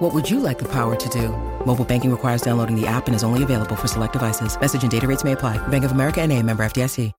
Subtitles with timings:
[0.00, 1.28] What would you like the power to do?
[1.66, 4.58] Mobile banking requires downloading the app and is only available for select devices.
[4.58, 5.58] Message and data rates may apply.
[5.68, 7.12] Bank of America and a member FDIC.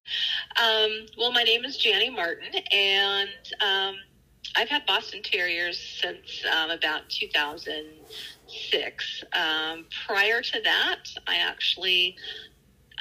[0.60, 3.30] Um, well, my name is Jani Martin, and
[3.64, 3.98] um,
[4.56, 9.24] I've had Boston Terriers since um, about 2006.
[9.32, 12.16] Um, prior to that, I actually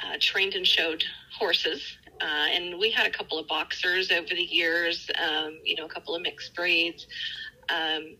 [0.05, 1.03] uh, trained and showed
[1.35, 1.97] horses.
[2.21, 5.89] Uh, and we had a couple of boxers over the years, um, you know, a
[5.89, 7.07] couple of mixed breeds.
[7.69, 8.17] Um,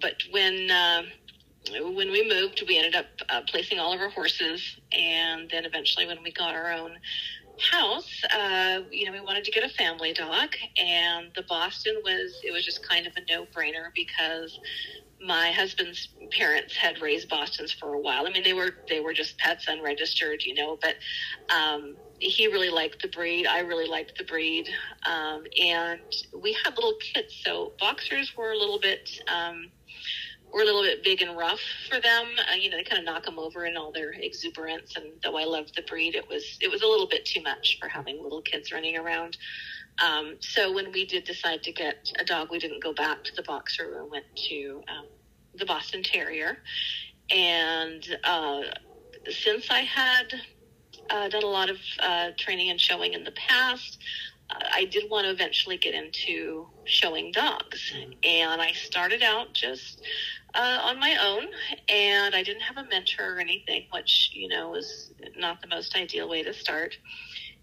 [0.00, 1.02] but when uh,
[1.70, 4.62] when we moved, we ended up uh, placing all of our horses,
[4.92, 6.92] and then eventually, when we got our own
[7.58, 12.40] house, uh, you know, we wanted to get a family dog, and the Boston was
[12.42, 14.58] it was just kind of a no brainer because
[15.20, 18.26] my husband's parents had raised Bostons for a while.
[18.26, 20.96] I mean, they were they were just pets unregistered, you know, but
[21.54, 23.46] um, he really liked the breed.
[23.46, 24.68] I really liked the breed,
[25.06, 26.00] um, and
[26.38, 29.08] we had little kids, so boxers were a little bit.
[29.34, 29.70] Um,
[30.52, 32.26] were a little bit big and rough for them.
[32.50, 34.96] Uh, you know, they kind of knock them over in all their exuberance.
[34.96, 37.78] And though I loved the breed, it was it was a little bit too much
[37.80, 39.36] for having little kids running around.
[40.04, 43.34] Um, so when we did decide to get a dog, we didn't go back to
[43.34, 44.02] the boxer.
[44.02, 45.06] We went to um,
[45.54, 46.58] the Boston Terrier.
[47.30, 48.62] And uh,
[49.30, 50.32] since I had
[51.10, 53.98] uh, done a lot of uh, training and showing in the past,
[54.50, 57.92] I did want to eventually get into showing dogs.
[58.24, 60.02] And I started out just
[60.54, 61.46] uh, on my own,
[61.88, 65.96] and I didn't have a mentor or anything, which, you know, was not the most
[65.96, 66.96] ideal way to start.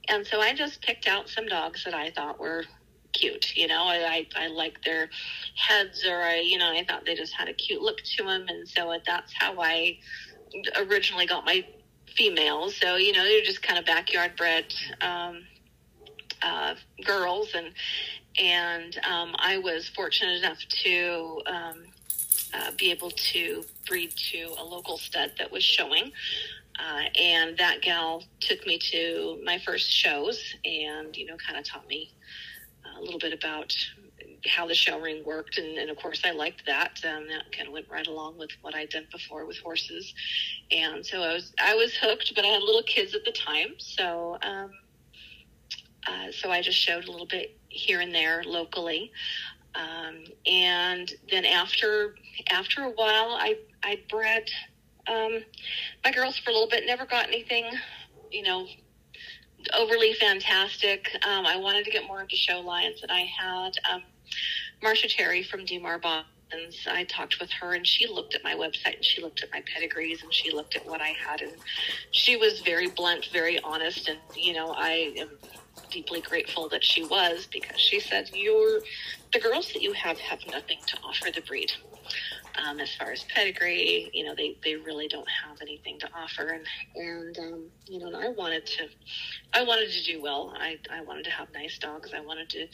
[0.09, 2.65] And so I just picked out some dogs that I thought were
[3.13, 3.55] cute.
[3.55, 5.09] You know, I, I, I liked their
[5.55, 8.45] heads, or I, you know, I thought they just had a cute look to them.
[8.49, 9.97] And so that's how I
[10.77, 11.65] originally got my
[12.15, 12.75] females.
[12.75, 14.65] So, you know, they're just kind of backyard bred
[15.01, 15.43] um,
[16.43, 17.53] uh, girls.
[17.55, 17.71] And,
[18.39, 21.83] and um, I was fortunate enough to um,
[22.53, 26.11] uh, be able to breed to a local stud that was showing.
[26.79, 31.65] Uh, and that gal took me to my first shows and, you know, kind of
[31.65, 32.11] taught me
[32.97, 33.75] a little bit about
[34.47, 35.57] how the show ring worked.
[35.57, 36.99] And, and of course, I liked that.
[37.07, 40.13] Um, that kind of went right along with what I'd done before with horses.
[40.71, 43.75] And so I was, I was hooked, but I had little kids at the time.
[43.77, 44.71] So, um,
[46.07, 49.11] uh, so I just showed a little bit here and there locally.
[49.75, 52.15] Um, and then after
[52.49, 54.49] after a while, I I bred
[55.07, 55.39] um,
[56.03, 56.85] my girls for a little bit.
[56.85, 57.65] Never got anything,
[58.31, 58.67] you know,
[59.77, 61.07] overly fantastic.
[61.25, 64.03] Um, I wanted to get more into show lines, and I had um,
[64.83, 66.27] Marsha Terry from Dumar Bonds.
[66.87, 69.63] I talked with her, and she looked at my website, and she looked at my
[69.73, 71.53] pedigrees, and she looked at what I had, and
[72.11, 75.29] she was very blunt, very honest, and you know, I am
[75.91, 78.81] deeply grateful that she was because she said, "You're
[79.33, 81.71] the girls that you have have nothing to offer the breed."
[82.57, 86.49] Um, as far as pedigree, you know, they, they really don't have anything to offer.
[86.49, 88.87] And, and, um, you know, I wanted to,
[89.55, 90.53] I wanted to do well.
[90.59, 92.11] I, I wanted to have nice dogs.
[92.15, 92.67] I wanted to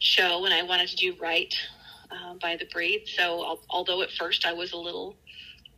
[0.00, 1.52] show and I wanted to do right,
[2.12, 3.04] uh, by the breed.
[3.06, 5.16] So although at first I was a little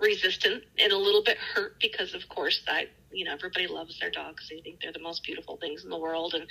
[0.00, 4.10] resistant and a little bit hurt because of course I you know everybody loves their
[4.10, 4.48] dogs.
[4.50, 6.34] They think they're the most beautiful things in the world.
[6.34, 6.46] And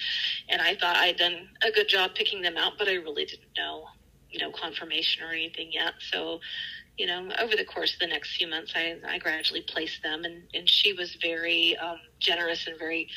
[0.50, 3.52] and I thought I'd done a good job picking them out but I really didn't
[3.58, 3.86] know
[4.30, 5.94] you know conformation or anything yet.
[6.12, 6.40] So
[6.98, 10.24] you know over the course of the next few months I, I gradually placed them.
[10.24, 13.10] And and she was very um, generous and very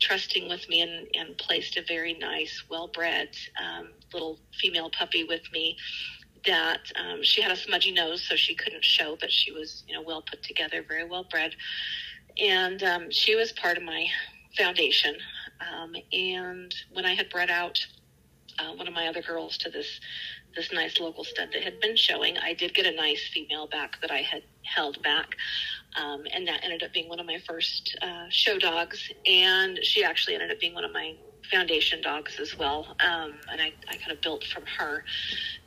[0.00, 3.28] trusting with me and and placed a very nice well bred
[3.62, 5.76] um, little female puppy with me
[6.46, 9.94] that um, she had a smudgy nose, so she couldn't show, but she was, you
[9.94, 11.54] know, well put together, very well bred,
[12.38, 14.06] and um, she was part of my
[14.56, 15.16] foundation.
[15.60, 17.78] Um, and when I had bred out
[18.58, 20.00] uh, one of my other girls to this
[20.54, 24.00] this nice local stud that had been showing, I did get a nice female back
[24.00, 25.36] that I had held back.
[25.96, 29.10] Um, and that ended up being one of my first uh, show dogs.
[29.26, 31.14] And she actually ended up being one of my
[31.50, 32.96] foundation dogs as well.
[33.00, 35.04] Um, and I, I kind of built from her,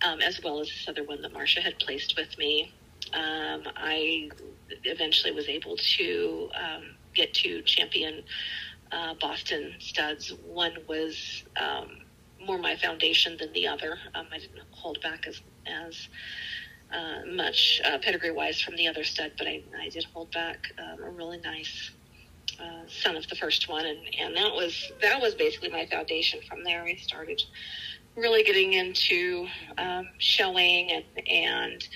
[0.03, 2.73] um, as well as this other one that Marsha had placed with me.
[3.13, 4.29] Um, I
[4.83, 6.83] eventually was able to um,
[7.15, 8.23] get to champion
[8.91, 10.33] uh, Boston studs.
[10.45, 11.87] One was um,
[12.45, 13.97] more my foundation than the other.
[14.15, 16.07] Um, I didn't hold back as, as
[16.93, 20.67] uh, much uh, pedigree wise from the other stud, but I, I did hold back
[20.77, 21.91] a really nice
[22.61, 26.39] uh, son of the first one, and, and that was that was basically my foundation.
[26.47, 27.41] From there, I started
[28.15, 29.47] really getting into
[29.77, 31.87] um, showing and and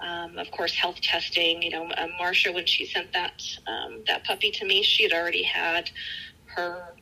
[0.00, 1.62] um, of course health testing.
[1.62, 5.12] You know, uh, Marsha when she sent that um, that puppy to me, she had
[5.12, 5.90] already had
[6.46, 6.94] her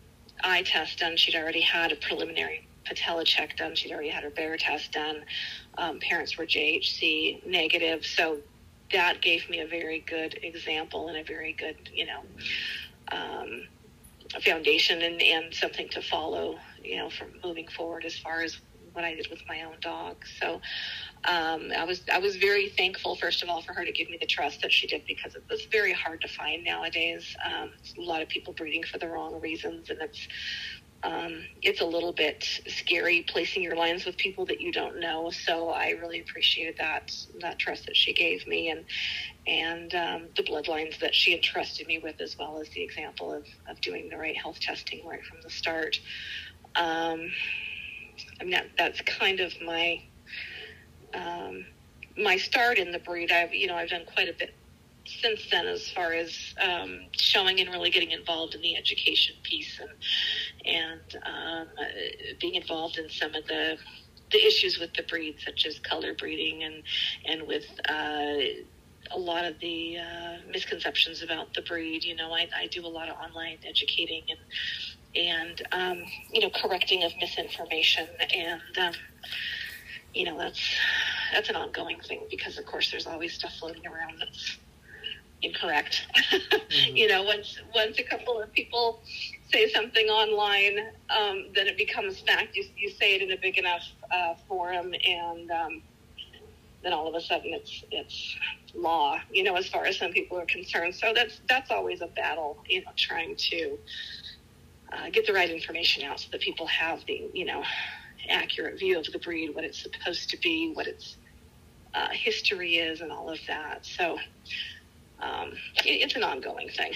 [0.43, 1.17] eye test done.
[1.17, 3.75] She'd already had a preliminary patella check done.
[3.75, 5.25] She'd already had her BAER test done.
[5.79, 8.39] Um, parents were JHC negative, so
[8.93, 12.23] that gave me a very good example and a very good, you know,
[13.13, 13.63] um,
[14.37, 18.59] a foundation and, and something to follow, you know, from moving forward as far as
[18.93, 20.17] what I did with my own dog.
[20.41, 20.61] So
[21.29, 24.19] um, I was I was very thankful, first of all, for her to give me
[24.21, 27.35] the trust that she did because it was very hard to find nowadays.
[27.47, 30.27] Um, a lot of people breeding for the wrong reasons, and it's
[31.05, 35.31] um, it's a little bit scary placing your lines with people that you don't know.
[35.31, 37.11] So I really appreciated that
[37.41, 38.85] that trust that she gave me, and
[39.47, 43.45] and um, the bloodlines that she entrusted me with, as well as the example of
[43.69, 45.97] of doing the right health testing right from the start.
[46.77, 47.29] Um,
[48.41, 49.99] I mean that, that's kind of my
[51.15, 51.67] um,
[52.17, 53.33] my start in the breed.
[53.33, 54.51] I've you know I've done quite a bit
[55.21, 59.81] since then as far as um, showing and really getting involved in the education piece
[59.81, 59.91] and
[60.65, 61.85] and um, uh,
[62.41, 63.77] being involved in some of the
[64.31, 66.83] the issues with the breed, such as color breeding and
[67.27, 68.39] and with uh,
[69.15, 72.05] a lot of the uh, misconceptions about the breed.
[72.05, 74.39] You know, I, I do a lot of online educating and
[75.15, 78.93] and um, you know correcting of misinformation and um,
[80.15, 80.61] you know that's
[81.33, 84.59] that's an ongoing thing because of course there's always stuff floating around that's
[85.43, 86.07] incorrect.
[86.33, 86.97] mm-hmm.
[86.97, 89.01] you know, once once a couple of people
[89.53, 90.79] say something online,
[91.11, 92.57] um, then it becomes fact.
[92.57, 95.83] You, you say it in a big enough uh, forum, and um,
[96.83, 98.37] then all of a sudden it's it's
[98.75, 99.21] law.
[99.31, 100.95] You know, as far as some people are concerned.
[100.95, 102.59] So that's that's always a battle.
[102.69, 103.79] You know, trying to
[104.93, 107.63] uh, get the right information out so that people have the you know
[108.29, 111.17] accurate view of the breed, what it's supposed to be, what its
[111.95, 113.85] uh, history is, and all of that.
[113.85, 114.19] So
[115.23, 115.53] um,
[115.85, 116.93] it, it's an ongoing thing.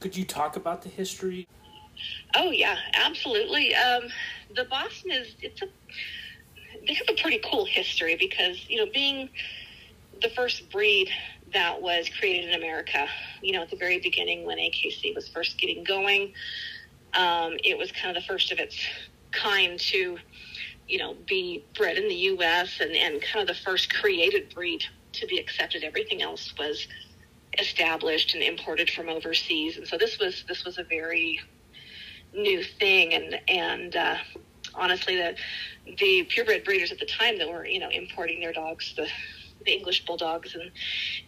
[0.00, 1.48] Could you talk about the history?
[2.34, 3.74] Oh yeah, absolutely.
[3.74, 4.04] Um,
[4.54, 5.66] the Boston is it's a
[6.86, 9.30] they have a pretty cool history because you know being
[10.22, 11.10] the first breed
[11.52, 13.06] that was created in America.
[13.42, 16.32] You know, at the very beginning when AKC was first getting going,
[17.14, 18.76] um, it was kind of the first of its
[19.32, 20.18] kind to,
[20.88, 22.80] you know, be bred in the U.S.
[22.80, 24.82] and, and kind of the first created breed
[25.16, 25.84] to be accepted.
[25.84, 26.86] Everything else was
[27.58, 31.40] established and imported from overseas, and so this was this was a very
[32.34, 33.14] new thing.
[33.14, 34.16] And and uh,
[34.74, 35.36] honestly, the
[35.98, 39.08] the purebred breeders at the time that were you know importing their dogs, the
[39.64, 40.70] the English bulldogs and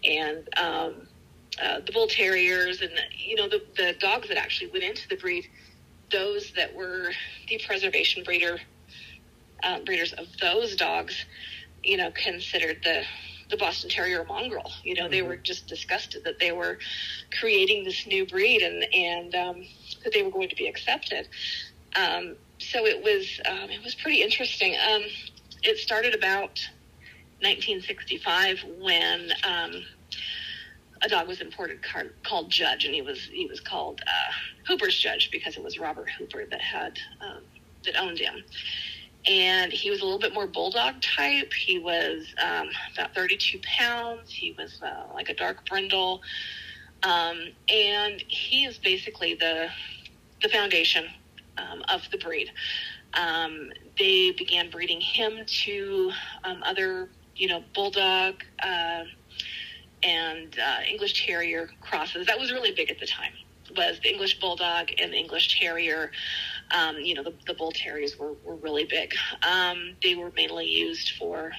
[0.05, 1.08] and um,
[1.62, 5.17] uh, the bull terriers, and you know the the dogs that actually went into the
[5.17, 5.46] breed,
[6.11, 7.11] those that were
[7.49, 8.58] the preservation breeder
[9.62, 11.25] uh, breeders of those dogs,
[11.82, 13.02] you know, considered the
[13.50, 14.70] the Boston Terrier mongrel.
[14.82, 15.12] You know, mm-hmm.
[15.12, 16.78] they were just disgusted that they were
[17.38, 19.64] creating this new breed and and um,
[20.04, 21.28] that they were going to be accepted.
[21.96, 24.74] Um, so it was um, it was pretty interesting.
[24.74, 25.02] Um,
[25.62, 26.60] it started about
[27.40, 29.82] 1965 when um,
[31.02, 34.32] a dog was imported car- called Judge, and he was he was called uh,
[34.66, 37.42] Hooper's Judge because it was Robert Hooper that had um,
[37.84, 38.42] that owned him
[39.27, 41.53] and he was a little bit more bulldog type.
[41.53, 44.32] He was um, about 32 pounds.
[44.32, 46.22] He was uh, like a dark brindle,
[47.03, 49.69] um, and he is basically the
[50.43, 51.06] the foundation
[51.58, 52.51] um, of the breed.
[53.15, 56.13] Um, they began breeding him to
[56.44, 59.05] um, other, you know, bulldog uh,
[60.03, 62.27] and uh, English Terrier crosses.
[62.27, 63.32] That was really big at the time.
[63.77, 66.10] Was the English Bulldog and the English Terrier
[66.70, 69.15] um, you know, the, the bull terriers were, were really big.
[69.43, 71.53] Um, they were mainly used for,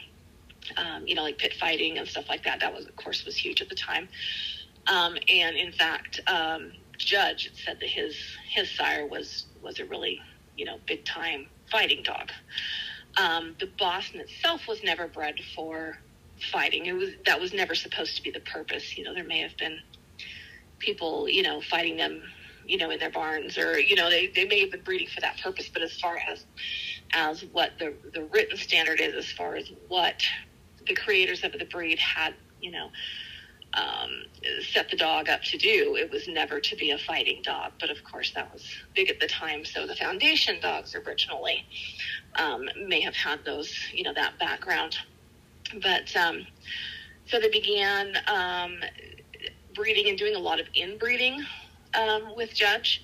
[0.77, 2.59] um, you know, like pit fighting and stuff like that.
[2.59, 4.07] That was, of course, was huge at the time.
[4.87, 8.15] Um, and in fact, um, Judge said that his
[8.49, 10.21] his sire was was a really,
[10.57, 12.31] you know, big time fighting dog.
[13.17, 15.97] Um, the Boston itself was never bred for
[16.51, 16.85] fighting.
[16.85, 18.97] It was that was never supposed to be the purpose.
[18.97, 19.79] You know, there may have been
[20.79, 22.23] people, you know, fighting them
[22.65, 25.21] you know, in their barns or, you know, they, they may have been breeding for
[25.21, 26.45] that purpose, but as far as,
[27.13, 30.21] as what the, the written standard is, as far as what
[30.87, 32.89] the creators of the breed had, you know,
[33.73, 34.09] um,
[34.61, 37.73] set the dog up to do, it was never to be a fighting dog.
[37.79, 39.63] But of course, that was big at the time.
[39.63, 41.65] So the foundation dogs originally
[42.35, 44.97] um, may have had those, you know, that background.
[45.81, 46.47] But um,
[47.27, 48.79] so they began um,
[49.75, 51.45] breeding and doing a lot of inbreeding
[51.93, 53.01] um, with Judge.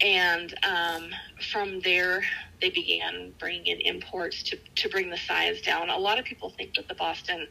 [0.00, 1.10] And um,
[1.52, 2.24] from there,
[2.60, 5.90] they began bringing in imports to, to bring the size down.
[5.90, 7.46] A lot of people think that the Boston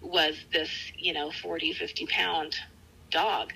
[0.00, 2.56] was this, you know, 40, 50 pound
[3.10, 3.52] dog.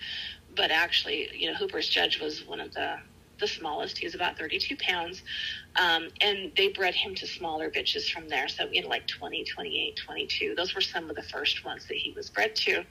[0.54, 2.99] But actually, you know, Hooper's Judge was one of the,
[3.40, 3.99] the smallest.
[3.99, 5.23] He was about 32 pounds.
[5.76, 8.49] Um, and they bred him to smaller bitches from there.
[8.49, 10.55] So, you know, like 20, 28, 22.
[10.57, 12.85] Those were some of the first ones that he was bred to.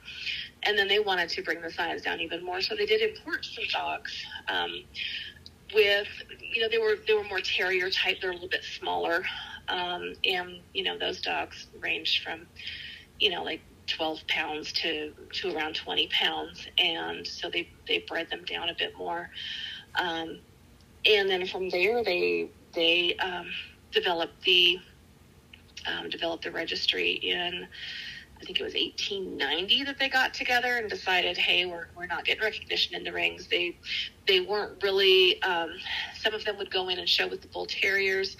[0.62, 2.60] And then they wanted to bring the size down even more.
[2.60, 4.12] So they did import some dogs.
[4.48, 4.84] Um,
[5.74, 6.08] with
[6.40, 9.24] you know they were they were more terrier type they're a little bit smaller
[9.68, 12.46] um, and you know those dogs ranged from
[13.18, 18.28] you know like 12 pounds to to around 20 pounds and so they they bred
[18.30, 19.30] them down a bit more
[19.96, 20.38] um,
[21.04, 23.46] and then from there they they um,
[23.92, 24.78] developed the
[25.86, 27.66] um, developed the registry in
[28.40, 32.24] I think it was 1890 that they got together and decided, hey, we're, we're not
[32.24, 33.46] getting recognition in the rings.
[33.46, 33.78] They
[34.26, 35.42] they weren't really.
[35.42, 35.70] Um,
[36.20, 38.36] some of them would go in and show with the bull terriers.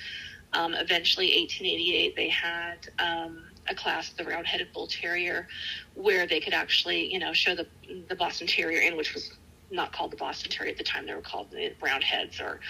[0.53, 5.49] Um, eventually, 1888, they had um, a class, the round-headed bull terrier,
[5.95, 7.67] where they could actually, you know, show the
[8.09, 9.33] the Boston Terrier in, which was
[9.71, 11.07] not called the Boston Terrier at the time.
[11.07, 12.61] They were called the Roundheads or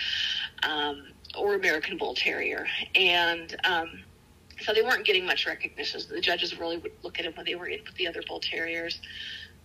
[0.62, 4.02] um, or American Bull Terrier, and um,
[4.60, 6.00] so they weren't getting much recognition.
[6.08, 8.40] The judges really would look at them when they were in with the other bull
[8.40, 9.00] terriers.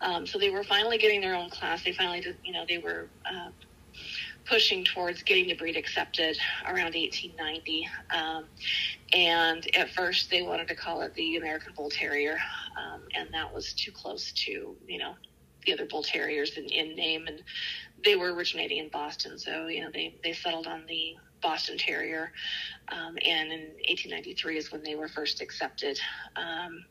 [0.01, 1.83] Um, so they were finally getting their own class.
[1.83, 3.51] They finally did, you know, they were uh,
[4.45, 7.87] pushing towards getting the breed accepted around 1890.
[8.11, 8.45] Um,
[9.13, 12.37] and at first they wanted to call it the American Bull Terrier,
[12.77, 15.13] um, and that was too close to, you know,
[15.65, 17.27] the other bull terriers in, in name.
[17.27, 17.41] And
[18.03, 22.31] they were originating in Boston, so you know they they settled on the Boston Terrier,
[22.89, 25.99] um, and in 1893 is when they were first accepted.
[26.35, 26.85] Um,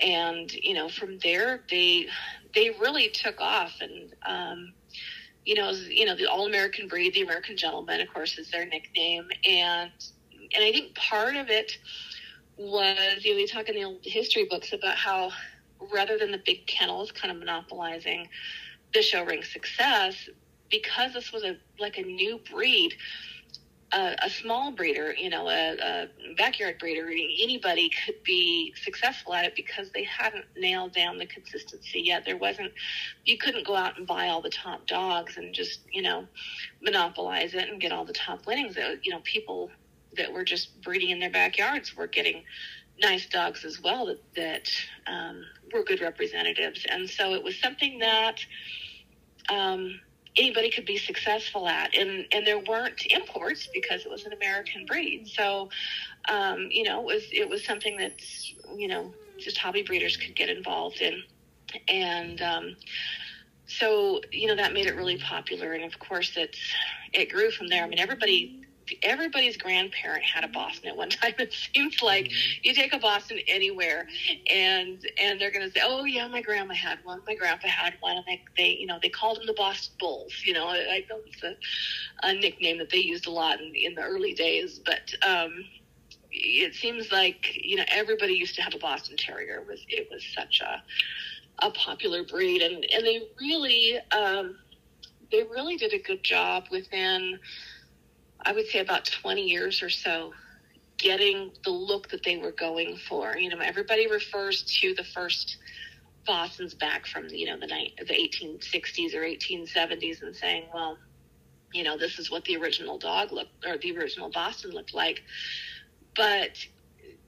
[0.00, 2.06] and you know, from there they
[2.54, 4.72] they really took off, and um,
[5.44, 8.66] you know, you know, the All American breed, the American Gentleman, of course, is their
[8.66, 9.90] nickname, and
[10.54, 11.72] and I think part of it
[12.56, 15.30] was you know we talk in the old history books about how
[15.92, 18.28] rather than the big kennels kind of monopolizing
[18.92, 20.28] the show ring success,
[20.70, 22.94] because this was a like a new breed,
[23.92, 29.44] a, a small breeder, you know, a, a backyard breeder, anybody could be successful at
[29.44, 32.24] it because they hadn't nailed down the consistency yet.
[32.24, 32.72] There wasn't,
[33.24, 36.26] you couldn't go out and buy all the top dogs and just, you know,
[36.82, 38.76] monopolize it and get all the top winnings.
[39.02, 39.70] You know, people
[40.16, 42.44] that were just breeding in their backyards were getting
[43.00, 44.70] nice dogs as well that, that
[45.06, 46.84] um, were good representatives.
[46.88, 48.38] And so it was something that,
[49.48, 50.00] um,
[50.36, 51.94] anybody could be successful at.
[51.96, 55.28] And, and there weren't imports because it was an American breed.
[55.28, 55.70] So,
[56.28, 58.14] um, you know, it was, it was something that,
[58.74, 61.22] you know, just hobby breeders could get involved in.
[61.88, 62.76] And, um,
[63.66, 65.72] so, you know, that made it really popular.
[65.72, 66.58] And of course, it's,
[67.12, 67.84] it grew from there.
[67.84, 68.63] I mean, everybody
[69.02, 71.34] everybody's grandparent had a Boston at one time.
[71.38, 72.60] It seems like mm-hmm.
[72.62, 74.06] you take a Boston anywhere,
[74.50, 77.94] and and they're going to say, "Oh yeah, my grandma had one, my grandpa had
[78.00, 80.42] one," and they they you know they called them the Boston Bulls.
[80.44, 81.56] You know, I know it's a,
[82.22, 85.12] a nickname that they used a lot in, in the early days, but.
[85.26, 85.64] um
[86.36, 89.60] it seems like you know everybody used to have a Boston Terrier.
[89.60, 90.82] It was it was such a
[91.60, 94.56] a popular breed, and and they really um,
[95.30, 97.38] they really did a good job within
[98.44, 100.32] I would say about 20 years or so,
[100.98, 103.36] getting the look that they were going for.
[103.36, 105.58] You know, everybody refers to the first
[106.26, 110.96] Boston's back from you know the night the 1860s or 1870s and saying, well,
[111.72, 115.22] you know, this is what the original dog looked or the original Boston looked like,
[116.16, 116.56] but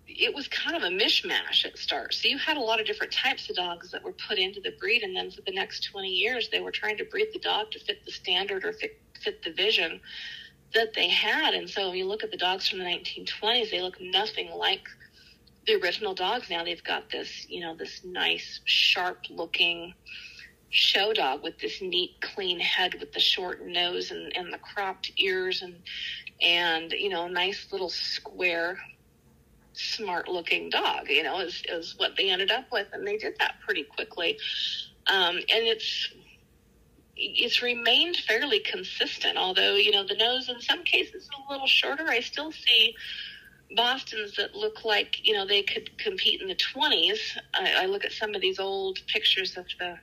[0.06, 2.14] it was kind of a mishmash at start.
[2.14, 4.72] So you had a lot of different types of dogs that were put into the
[4.78, 7.72] breed, and then for the next 20 years, they were trying to breed the dog
[7.72, 10.00] to fit the standard or fit, fit the vision
[10.76, 11.54] that they had.
[11.54, 14.86] And so when you look at the dogs from the 1920s, they look nothing like
[15.66, 16.48] the original dogs.
[16.48, 19.94] Now they've got this, you know, this nice, sharp looking
[20.68, 25.10] show dog with this neat, clean head with the short nose and, and the cropped
[25.16, 25.76] ears and,
[26.42, 28.78] and, you know, nice little square,
[29.72, 32.88] smart looking dog, you know, is, is what they ended up with.
[32.92, 34.38] And they did that pretty quickly.
[35.06, 36.12] Um, and it's
[37.16, 39.38] it's remained fairly consistent.
[39.38, 42.94] Although you know the nose in some cases is a little shorter, I still see
[43.74, 47.20] Boston's that look like you know they could compete in the twenties.
[47.54, 49.96] I, I look at some of these old pictures of the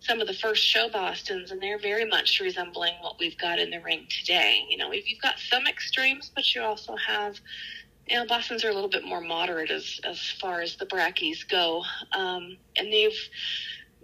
[0.00, 3.70] some of the first show Bostons, and they're very much resembling what we've got in
[3.70, 4.64] the ring today.
[4.68, 7.36] You know, you've got some extremes, but you also have,
[8.08, 11.48] you know, Bostons are a little bit more moderate as as far as the brachys
[11.48, 13.16] go, um, and they've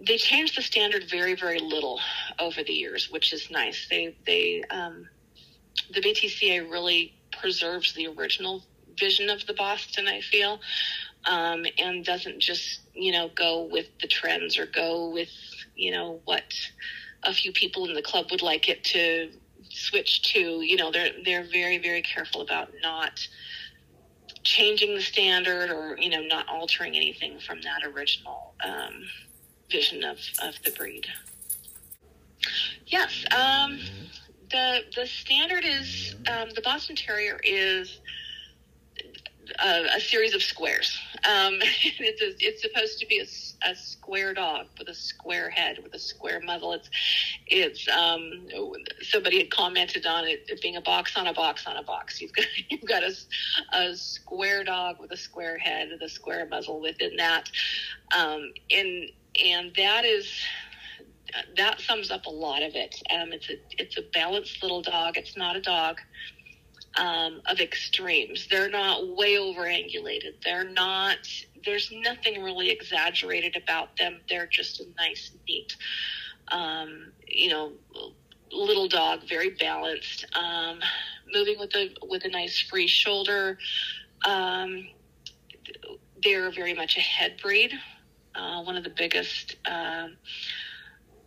[0.05, 1.99] they changed the standard very, very little
[2.39, 3.87] over the years, which is nice.
[3.89, 5.07] They they um,
[5.93, 8.63] the BTCA really preserves the original
[8.97, 10.07] vision of the Boston.
[10.07, 10.59] I feel,
[11.25, 15.29] um, and doesn't just you know go with the trends or go with
[15.75, 16.53] you know what
[17.23, 19.31] a few people in the club would like it to
[19.69, 20.61] switch to.
[20.61, 23.19] You know, they're they're very very careful about not
[24.43, 29.03] changing the standard or you know not altering anything from that original um,
[29.69, 31.07] vision of, of the breed.
[32.87, 33.79] Yes, um,
[34.49, 37.99] the the standard is um, the Boston Terrier is
[39.63, 40.97] a, a series of squares.
[41.27, 45.79] Um, it's a, it's supposed to be a, a, square dog with a square head
[45.83, 46.73] with a square muzzle.
[46.73, 46.89] It's
[47.47, 48.47] it's um,
[49.01, 52.21] somebody had commented on it, it being a box on a box on a box.
[52.21, 53.13] You've got you've got a,
[53.73, 57.49] a square dog with a square head with a square muzzle within that,
[58.15, 58.51] um,
[59.43, 60.31] and that is
[61.57, 62.95] that sums up a lot of it.
[63.11, 65.17] Um, it's a it's a balanced little dog.
[65.17, 65.99] It's not a dog
[66.97, 68.47] um, of extremes.
[68.49, 70.41] They're not way overangulated.
[70.43, 71.17] They're not.
[71.65, 74.21] There's nothing really exaggerated about them.
[74.29, 75.75] They're just a nice, neat,
[76.49, 77.73] um, you know,
[78.51, 80.79] little dog, very balanced, um,
[81.33, 83.57] moving with a with a nice free shoulder.
[84.25, 84.87] Um,
[86.23, 87.73] they're very much a head breed.
[88.35, 89.55] Uh, one of the biggest.
[89.65, 90.07] Uh,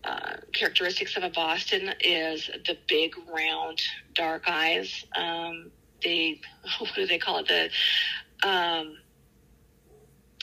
[0.04, 3.80] uh, characteristics of a Boston is the big, round,
[4.14, 5.04] dark eyes.
[5.14, 5.70] Um,
[6.02, 6.40] they,
[6.78, 7.46] what do they call it?
[7.46, 8.96] The, um,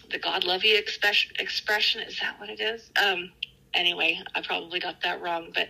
[0.10, 2.02] the God love you expression, expression.
[2.02, 2.90] Is that what it is?
[3.02, 3.32] Um,
[3.74, 5.68] anyway, I probably got that wrong, but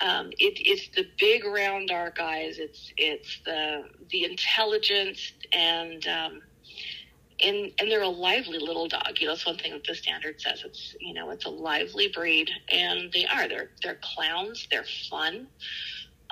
[0.00, 2.58] um, it, it's the big, round, dark eyes.
[2.58, 6.42] It's it's the the intelligence and um,
[7.42, 9.18] and and they're a lively little dog.
[9.18, 10.62] You know, that's one thing that the standard says.
[10.64, 13.48] It's you know, it's a lively breed, and they are.
[13.48, 14.66] They're they're clowns.
[14.70, 15.48] They're fun.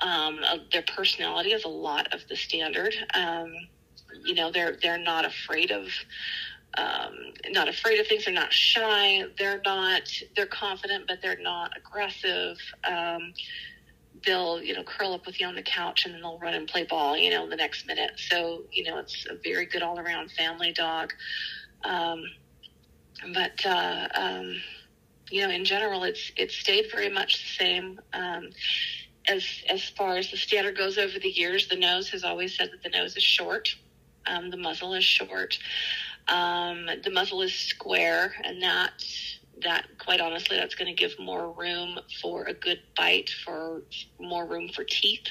[0.02, 2.94] Um, uh, their personality is a lot of the standard.
[3.14, 3.52] Um,
[4.24, 5.88] you know, they're they're not afraid of
[6.78, 7.14] um,
[7.50, 8.24] not afraid of things.
[8.24, 9.24] They're not shy.
[9.38, 10.02] They're not.
[10.34, 12.58] They're confident, but they're not aggressive.
[12.84, 13.32] Um,
[14.24, 16.68] they'll you know curl up with you on the couch and then they'll run and
[16.68, 18.12] play ball you know the next minute.
[18.16, 21.12] So you know it's a very good all around family dog.
[21.84, 22.24] Um,
[23.34, 24.56] but uh, um,
[25.30, 28.00] you know in general it's it's stayed very much the same.
[28.12, 28.50] Um,
[29.28, 32.70] as as far as the standard goes over the years the nose has always said
[32.72, 33.68] that the nose is short.
[34.26, 35.58] Um, the muzzle is short.
[36.28, 39.04] Um, the muzzle is square and that
[39.62, 43.82] that quite honestly that's going to give more room for a good bite for
[44.20, 45.26] more room for teeth.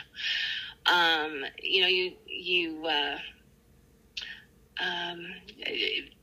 [0.85, 3.17] Um, you know you you uh,
[4.83, 5.25] um,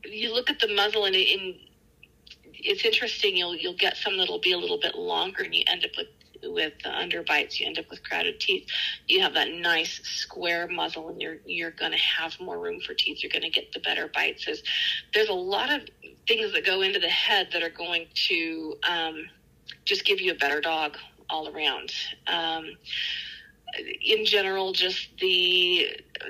[0.05, 1.55] you look at the muzzle and, and
[2.45, 5.83] it's interesting you'll you'll get some that'll be a little bit longer and you end
[5.83, 6.07] up with
[6.45, 8.67] with the underbites, you end up with crowded teeth.
[9.07, 12.93] You have that nice square muzzle, and you're you're going to have more room for
[12.93, 13.23] teeth.
[13.23, 14.45] You're going to get the better bites.
[14.45, 14.63] There's,
[15.13, 15.81] there's a lot of
[16.27, 19.25] things that go into the head that are going to um,
[19.85, 20.97] just give you a better dog
[21.29, 21.91] all around.
[22.27, 22.65] Um,
[24.01, 25.87] in general, just the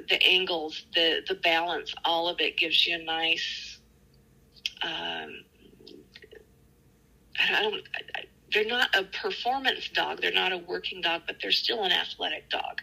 [0.09, 3.79] the angles, the the balance, all of it gives you a nice.
[4.81, 5.43] Um,
[7.39, 7.83] I don't.
[8.15, 8.23] I,
[8.53, 10.21] they're not a performance dog.
[10.21, 12.81] They're not a working dog, but they're still an athletic dog.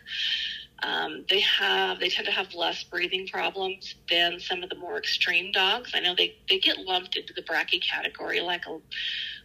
[0.82, 4.96] Um, they have they tend to have less breathing problems than some of the more
[4.96, 5.92] extreme dogs.
[5.94, 8.78] I know they, they get lumped into the brachy category like a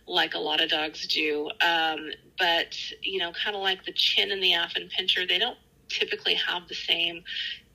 [0.07, 1.49] like a lot of dogs do.
[1.61, 5.57] Um, but you know, kind of like the chin and the Affenpinscher, they don't
[5.89, 7.23] typically have the same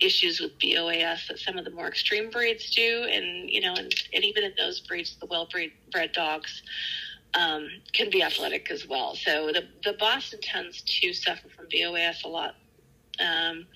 [0.01, 3.07] issues with BOAS that some of the more extreme breeds do.
[3.11, 5.49] And you know, and, and even in those breeds, the well
[5.93, 6.63] bred dogs
[7.35, 9.15] um, can be athletic as well.
[9.15, 12.55] So the, the Boston tends to suffer from BOAS a lot
[13.21, 13.67] um,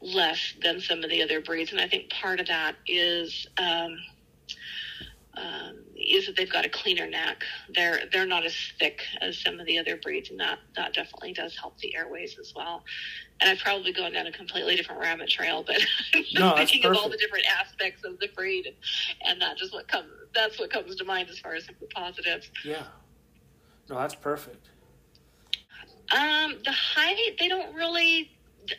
[0.00, 3.96] less than some of the other breeds, and I think part of that is um,
[5.34, 7.44] um, is that they've got a cleaner neck.
[7.74, 11.32] They're they're not as thick as some of the other breeds, and that that definitely
[11.32, 12.84] does help the airways as well.
[13.42, 15.76] And I've probably gone down a completely different rabbit trail, but
[16.14, 18.76] I'm just no, thinking of all the different aspects of the breed, and,
[19.24, 22.50] and that just what comes that's what comes to mind as far as the positives.
[22.64, 22.84] Yeah,
[23.90, 24.68] no, that's perfect.
[26.12, 28.30] Um, the height they don't really.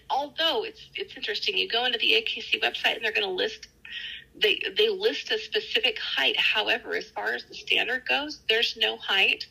[0.10, 3.67] Although it's it's interesting, you go into the AKC website and they're going to list
[4.36, 6.38] they they list a specific height.
[6.38, 9.45] However, as far as the standard goes, there's no height.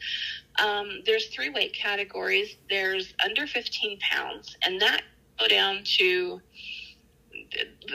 [0.59, 2.57] Um, there's three weight categories.
[2.69, 5.03] There's under 15 pounds, and that
[5.39, 6.41] go down to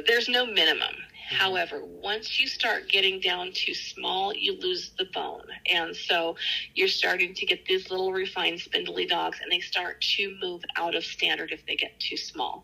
[0.08, 0.96] there's no minimum.
[1.30, 5.44] However, once you start getting down too small, you lose the bone.
[5.70, 6.38] And so
[6.74, 10.96] you're starting to get these little refined spindly dogs and they start to move out
[10.96, 12.64] of standard if they get too small.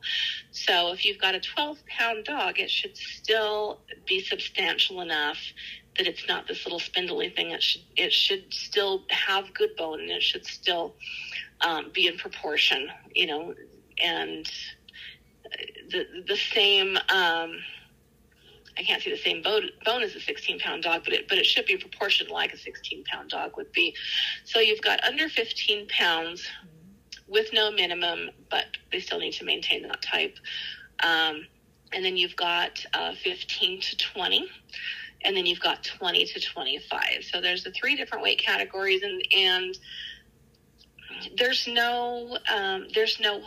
[0.51, 5.39] So if you've got a 12 pound dog, it should still be substantial enough
[5.97, 7.51] that it's not this little spindly thing.
[7.51, 10.95] It should, it should still have good bone and it should still
[11.61, 13.53] um, be in proportion, you know,
[14.03, 14.49] and
[15.89, 17.57] the, the same, um,
[18.75, 21.37] I can't see the same bone, bone as a 16 pound dog, but it, but
[21.37, 23.95] it should be proportioned like a 16 pound dog would be.
[24.45, 26.47] So you've got under 15 pounds
[27.27, 30.37] with no minimum, but they still need to maintain that type.
[31.01, 31.45] Um,
[31.91, 34.49] and then you've got uh, 15 to 20,
[35.23, 37.01] and then you've got 20 to 25.
[37.21, 39.77] So there's the three different weight categories, and and
[41.37, 43.41] there's no um, there's no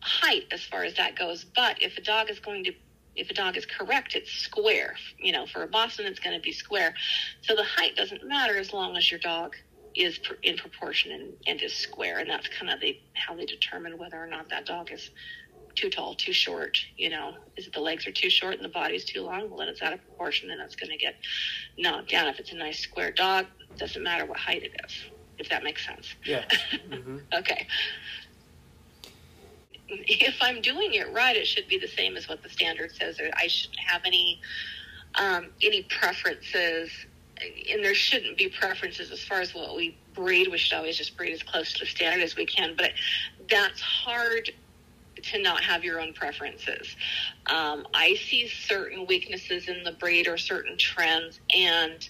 [0.00, 1.44] height as far as that goes.
[1.44, 2.72] But if a dog is going to
[3.16, 4.96] if a dog is correct, it's square.
[5.18, 6.94] You know, for a Boston, it's going to be square.
[7.42, 9.56] So the height doesn't matter as long as your dog
[9.94, 12.18] is in proportion and, and is square.
[12.18, 15.10] And that's kind of the, how they determine whether or not that dog is
[15.76, 16.78] too tall, too short.
[16.96, 19.48] You know, is it the legs are too short and the body's too long?
[19.48, 21.14] Well, then it's out of proportion and it's going to get
[21.78, 22.28] knocked down.
[22.28, 25.04] If it's a nice square dog, doesn't matter what height it is.
[25.38, 26.14] If that makes sense.
[26.24, 26.44] Yeah.
[26.90, 27.18] Mm-hmm.
[27.34, 27.66] okay
[29.88, 33.20] if I'm doing it right, it should be the same as what the standard says.
[33.34, 34.40] I shouldn't have any
[35.14, 36.90] um, any preferences,
[37.70, 40.48] and there shouldn't be preferences as far as what we breed.
[40.50, 42.74] We should always just breed as close to the standard as we can.
[42.76, 42.92] But
[43.48, 44.50] that's hard
[45.22, 46.96] to not have your own preferences.
[47.46, 52.08] Um, I see certain weaknesses in the breed or certain trends, and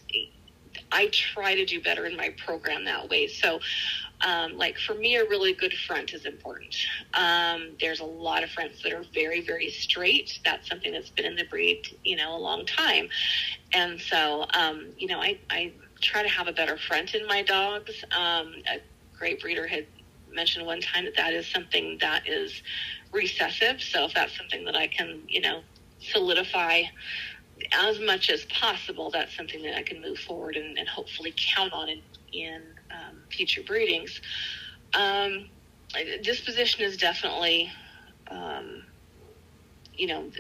[0.93, 3.27] I try to do better in my program that way.
[3.27, 3.61] So
[4.21, 6.75] um, like for me, a really good front is important.
[7.15, 10.41] Um, there's a lot of fronts that are very, very straight.
[10.45, 13.09] That's something that's been in the breed, you know, a long time.
[13.73, 17.43] And so, um, you know, I, I try to have a better front in my
[17.43, 18.05] dogs.
[18.17, 18.81] Um, a
[19.19, 19.87] great breeder had
[20.37, 22.63] mentioned one time that that is something that is
[23.13, 23.83] recessive.
[23.83, 25.63] So if that's something that I can, you know,
[25.99, 26.83] solidify
[27.73, 31.73] as much as possible, that's something that I can move forward and, and hopefully count
[31.73, 34.21] on in, in um, future breedings.
[34.95, 35.49] Um,
[36.23, 37.73] disposition is definitely,
[38.31, 38.83] um,
[39.95, 40.31] you know,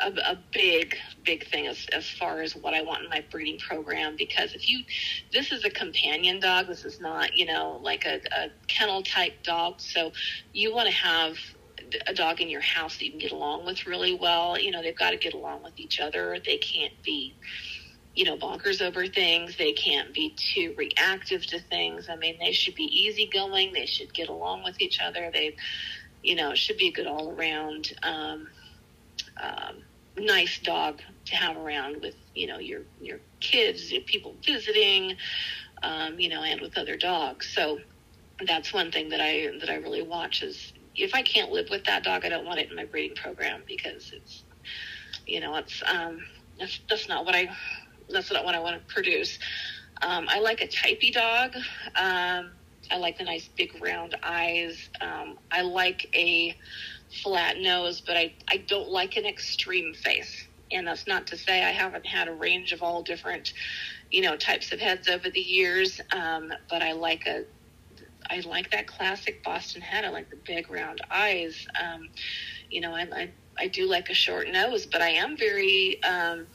[0.00, 3.58] a, a, big, big thing as, as far as what I want in my breeding
[3.58, 4.16] program.
[4.16, 4.84] Because if you,
[5.32, 9.42] this is a companion dog, this is not, you know, like a, a kennel type
[9.42, 9.80] dog.
[9.80, 10.12] So
[10.52, 11.36] you want to have
[12.06, 14.58] a dog in your house that you can get along with really well.
[14.58, 16.38] You know, they've got to get along with each other.
[16.44, 17.34] They can't be,
[18.14, 19.56] you know, bonkers over things.
[19.56, 22.08] They can't be too reactive to things.
[22.08, 23.72] I mean, they should be easygoing.
[23.72, 25.30] They should get along with each other.
[25.32, 25.56] They,
[26.22, 28.48] you know, should be a good all around, um,
[29.42, 29.82] um,
[30.16, 35.16] nice dog to have around with, you know, your, your kids, your people visiting,
[35.82, 37.48] um, you know, and with other dogs.
[37.54, 37.78] So
[38.46, 41.84] that's one thing that I, that I really watch is, if I can't live with
[41.86, 44.44] that dog, I don't want it in my breeding program because it's,
[45.26, 46.20] you know, it's um,
[46.56, 47.50] that's that's not what I
[48.08, 49.40] that's not what I want to produce.
[50.02, 51.56] Um, I like a typey dog.
[51.96, 52.52] Um,
[52.92, 54.88] I like the nice big round eyes.
[55.00, 56.56] Um, I like a
[57.22, 60.48] flat nose, but I, I don't like an extreme face.
[60.72, 63.52] And that's not to say I haven't had a range of all different,
[64.10, 66.00] you know, types of heads over the years.
[66.12, 67.44] Um, but I like a
[68.30, 70.04] I like that classic Boston head.
[70.04, 71.66] I like the big round eyes.
[71.80, 72.08] Um,
[72.70, 76.46] you know, I, I, I do like a short nose, but I am very um,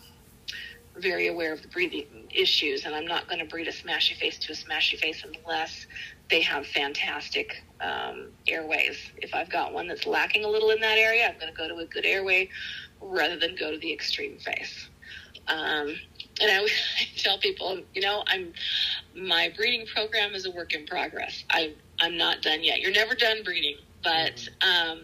[0.98, 4.38] very aware of the breathing issues, and I'm not going to breed a smashy face
[4.40, 5.86] to a smashy face unless
[6.30, 8.98] they have fantastic um, airways.
[9.18, 11.68] If I've got one that's lacking a little in that area, I'm going to go
[11.68, 12.50] to a good airway
[13.02, 14.90] rather than go to the extreme face.
[15.48, 15.96] Um,
[16.42, 16.74] and I always
[17.18, 18.54] tell people, you know, I'm
[19.16, 21.44] my breeding program is a work in progress.
[21.50, 22.80] I I'm not done yet.
[22.80, 24.92] You're never done breeding, but mm-hmm.
[24.92, 25.04] um,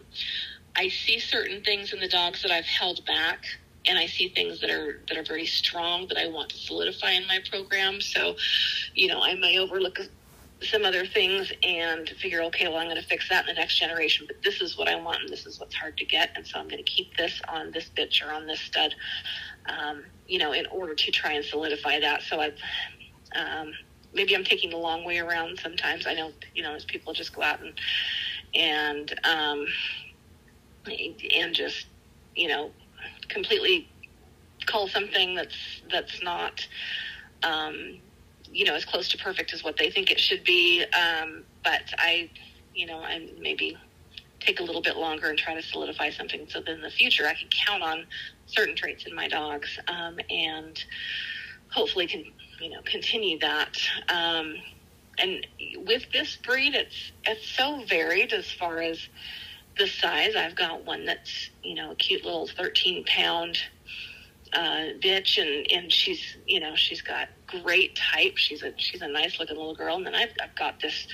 [0.76, 3.44] I see certain things in the dogs that I've held back,
[3.86, 7.12] and I see things that are that are very strong that I want to solidify
[7.12, 8.00] in my program.
[8.00, 8.36] So,
[8.94, 9.98] you know, I may overlook
[10.62, 13.78] some other things and figure, okay, well, I'm going to fix that in the next
[13.78, 16.46] generation, but this is what I want, and this is what's hard to get, and
[16.46, 18.94] so I'm going to keep this on this bitch or on this stud
[19.68, 22.22] um, you know, in order to try and solidify that.
[22.22, 22.56] So I've,
[23.34, 23.72] um,
[24.14, 26.06] maybe I'm taking the long way around sometimes.
[26.06, 27.80] I know, you know, as people just go out and,
[28.54, 29.66] and, um,
[30.86, 31.86] and just,
[32.34, 32.70] you know,
[33.28, 33.88] completely
[34.66, 36.66] call something that's, that's not,
[37.42, 37.98] um,
[38.52, 40.84] you know, as close to perfect as what they think it should be.
[40.84, 42.30] Um, but I,
[42.74, 43.76] you know, I'm maybe
[44.40, 47.26] take a little bit longer and try to solidify something so that in the future
[47.26, 48.06] I can count on
[48.46, 50.82] certain traits in my dogs um, and
[51.70, 52.24] hopefully can
[52.60, 53.76] you know continue that.
[54.08, 54.54] Um,
[55.18, 55.46] and
[55.86, 59.08] with this breed, it's it's so varied as far as
[59.78, 60.34] the size.
[60.36, 63.58] I've got one that's you know a cute little thirteen pound
[64.52, 68.36] uh, bitch, and and she's you know she's got great type.
[68.36, 71.06] She's a she's a nice looking little girl, and then I've, I've got this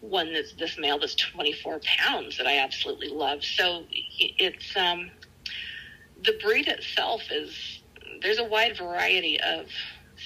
[0.00, 3.42] one that's this male that's 24 pounds that I absolutely love.
[3.42, 5.10] So it's um,
[6.24, 7.80] the breed itself is
[8.22, 9.66] there's a wide variety of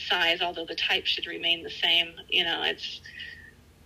[0.08, 2.12] size, although the type should remain the same.
[2.28, 3.00] You know, it's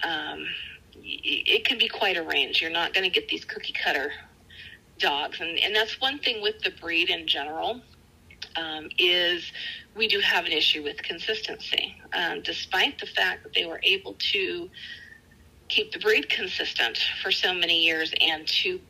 [0.03, 0.47] um,
[0.95, 2.61] it can be quite a range.
[2.61, 4.13] You're not going to get these cookie cutter
[4.99, 7.81] dogs, and and that's one thing with the breed in general.
[8.57, 9.53] Um, is
[9.95, 14.15] we do have an issue with consistency, um, despite the fact that they were able
[14.33, 14.71] to
[15.69, 18.81] keep the breed consistent for so many years and to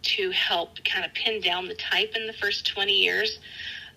[0.00, 3.40] to help kind of pin down the type in the first 20 years.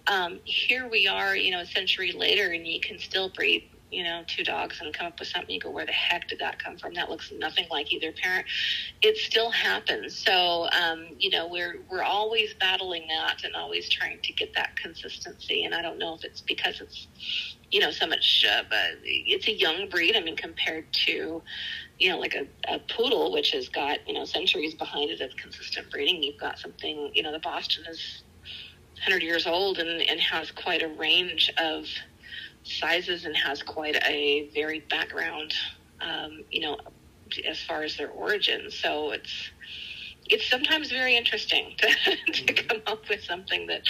[0.07, 4.03] Um, here we are, you know, a century later, and you can still breed, you
[4.03, 5.53] know, two dogs and come up with something.
[5.53, 6.93] You go, where the heck did that come from?
[6.93, 8.45] That looks nothing like either parent.
[9.01, 10.17] It still happens.
[10.17, 14.75] So, um, you know, we're we're always battling that and always trying to get that
[14.75, 15.65] consistency.
[15.65, 17.07] And I don't know if it's because it's,
[17.69, 18.45] you know, so much.
[18.49, 20.15] Uh, but it's a young breed.
[20.15, 21.41] I mean, compared to
[22.01, 25.35] you know, like a, a poodle, which has got, you know, centuries behind it of
[25.35, 26.23] consistent breeding.
[26.23, 28.23] You've got something, you know, the Boston is
[29.05, 31.85] 100 years old and, and has quite a range of
[32.63, 35.53] sizes and has quite a varied background,
[35.99, 36.77] um, you know,
[37.47, 38.69] as far as their origin.
[38.69, 39.51] So it's,
[40.29, 42.67] it's sometimes very interesting to, to mm-hmm.
[42.67, 43.81] come up with something that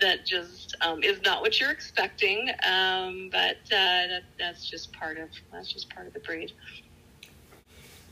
[0.00, 2.50] that just um, is not what you're expecting.
[2.68, 6.52] Um, but uh, that, that's just part of that's just part of the breed.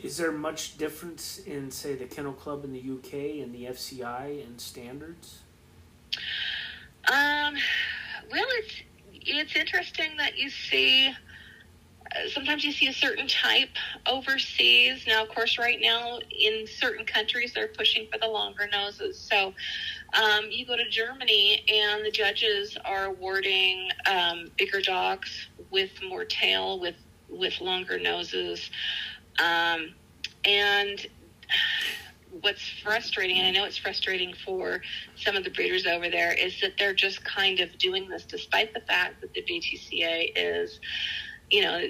[0.02, 4.46] Is there much difference in, say, the Kennel Club in the UK and the FCI
[4.46, 5.40] and standards?
[7.10, 7.56] Um,
[8.30, 8.82] well, it's
[9.26, 11.08] it's interesting that you see.
[11.08, 13.70] Uh, sometimes you see a certain type
[14.06, 15.04] overseas.
[15.06, 19.18] Now, of course, right now in certain countries they're pushing for the longer noses.
[19.18, 19.52] So,
[20.14, 26.24] um, you go to Germany and the judges are awarding um, bigger dogs with more
[26.24, 26.96] tail, with
[27.28, 28.70] with longer noses.
[29.38, 29.94] Um,
[30.44, 31.04] and
[32.40, 34.80] what's frustrating, and I know it's frustrating for
[35.16, 38.74] some of the breeders over there, is that they're just kind of doing this despite
[38.74, 40.80] the fact that the BTCA is,
[41.50, 41.88] you know,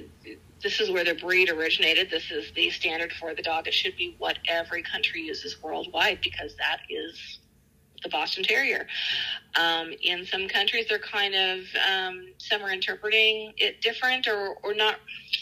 [0.63, 2.11] this is where the breed originated.
[2.11, 3.67] This is the standard for the dog.
[3.67, 7.39] It should be what every country uses worldwide because that is
[8.03, 8.87] the Boston Terrier.
[9.57, 14.75] Um, in some countries, they're kind of um, some are interpreting it different, or or
[14.75, 14.97] not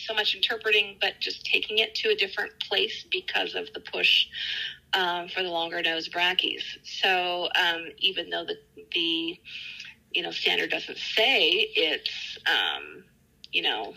[0.07, 4.27] so much interpreting, but just taking it to a different place because of the push
[4.95, 6.63] um, for the longer nose brachys.
[6.85, 8.57] So um, even though the
[8.93, 9.39] the
[10.13, 13.05] you know standard doesn't say it's um,
[13.53, 13.95] you know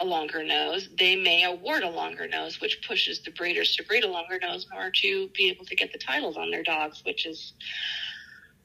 [0.00, 4.04] a longer nose, they may award a longer nose, which pushes the breeders to breed
[4.04, 7.24] a longer nose order to be able to get the titles on their dogs, which
[7.24, 7.54] is,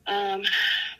[0.07, 0.43] um,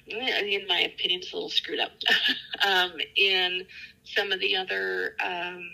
[0.08, 1.92] in my opinion, it's a little screwed up.
[2.66, 3.66] um, in
[4.06, 5.70] some of the other um,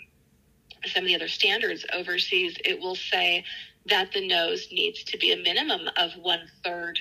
[0.86, 3.44] some of the other standards overseas, it will say
[3.88, 6.98] that the nose needs to be a minimum of one third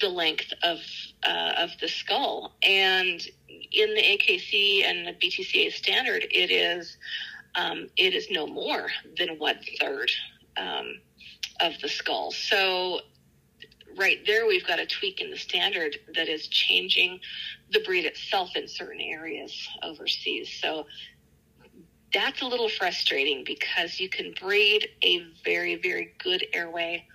[0.00, 0.78] the length of
[1.22, 6.96] uh, of the skull, and in the AKC and the BTCA standard, it is
[7.54, 10.10] um, it is no more than one third
[10.56, 11.00] um,
[11.60, 12.30] of the skull.
[12.30, 13.00] So
[13.96, 17.20] right there, we've got a tweak in the standard that is changing
[17.70, 20.50] the breed itself in certain areas overseas.
[20.60, 20.86] So
[22.12, 27.06] that's a little frustrating because you can breed a very, very good airway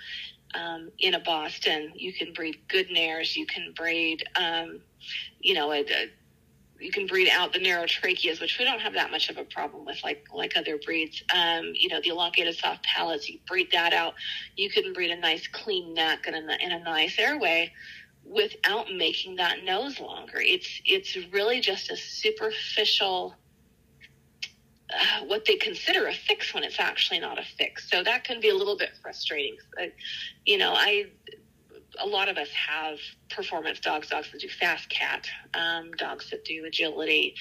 [0.56, 1.92] um, in a Boston.
[1.96, 3.36] You can breed good nares.
[3.36, 4.80] You can breed, um,
[5.40, 6.12] you know, a, a
[6.80, 9.44] you can breed out the narrow tracheas, which we don't have that much of a
[9.44, 11.24] problem with, like like other breeds.
[11.34, 14.14] Um, you know, the elongated soft palates, you breed that out.
[14.56, 17.72] You can breed a nice clean neck and a, and a nice airway
[18.24, 20.40] without making that nose longer.
[20.40, 23.36] It's it's really just a superficial.
[24.94, 27.90] Uh, what they consider a fix when it's actually not a fix.
[27.90, 29.58] So that can be a little bit frustrating.
[29.76, 29.92] But,
[30.46, 31.08] you know, I
[32.00, 36.46] a lot of us have performance dogs, dogs that do fast cat, um, dogs that
[36.46, 37.36] do agility,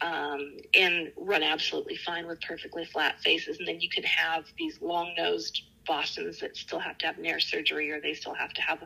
[0.00, 3.58] um, and run absolutely fine with perfectly flat faces.
[3.58, 7.40] And then you can have these long nosed Bostons that still have to have nair
[7.40, 8.78] surgery or they still have to have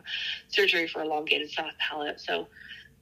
[0.47, 2.19] surgery for elongated soft palate.
[2.21, 2.47] So,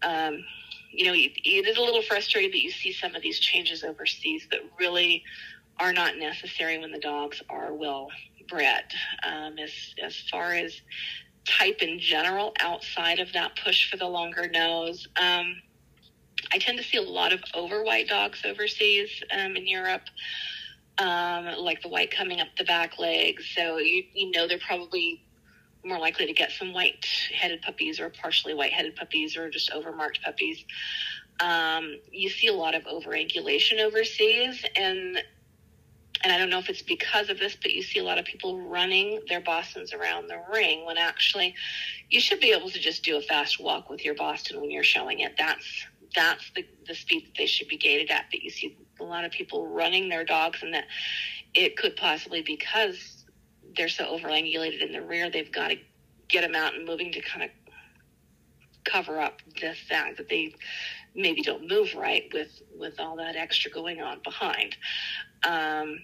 [0.01, 0.43] um,
[0.91, 4.47] you know, it, is a little frustrating that you see some of these changes overseas
[4.51, 5.23] that really
[5.79, 8.09] are not necessary when the dogs are well
[8.49, 8.83] bred.
[9.23, 9.71] Um, as
[10.03, 10.81] as far as
[11.45, 15.61] type in general, outside of that push for the longer nose, um,
[16.53, 20.03] I tend to see a lot of over white dogs overseas um, in Europe.
[20.97, 23.49] Um, like the white coming up the back legs.
[23.55, 25.23] So you, you know they're probably
[25.83, 29.71] more likely to get some white headed puppies or partially white headed puppies or just
[29.71, 30.63] overmarked puppies.
[31.39, 35.17] Um, you see a lot of overangulation overseas and
[36.23, 38.25] and I don't know if it's because of this, but you see a lot of
[38.25, 41.55] people running their Bostons around the ring when actually
[42.09, 44.83] you should be able to just do a fast walk with your Boston when you're
[44.83, 45.33] showing it.
[45.37, 45.65] That's
[46.13, 48.25] that's the, the speed that they should be gaited at.
[48.29, 50.85] But you see a lot of people running their dogs, and that
[51.55, 53.20] it could possibly because
[53.75, 55.75] they're so overangulated in the rear, they've got to
[56.27, 57.49] get them out and moving to kind of
[58.83, 60.53] cover up the fact that they
[61.15, 64.75] maybe don't move right with with all that extra going on behind.
[65.43, 65.99] Um,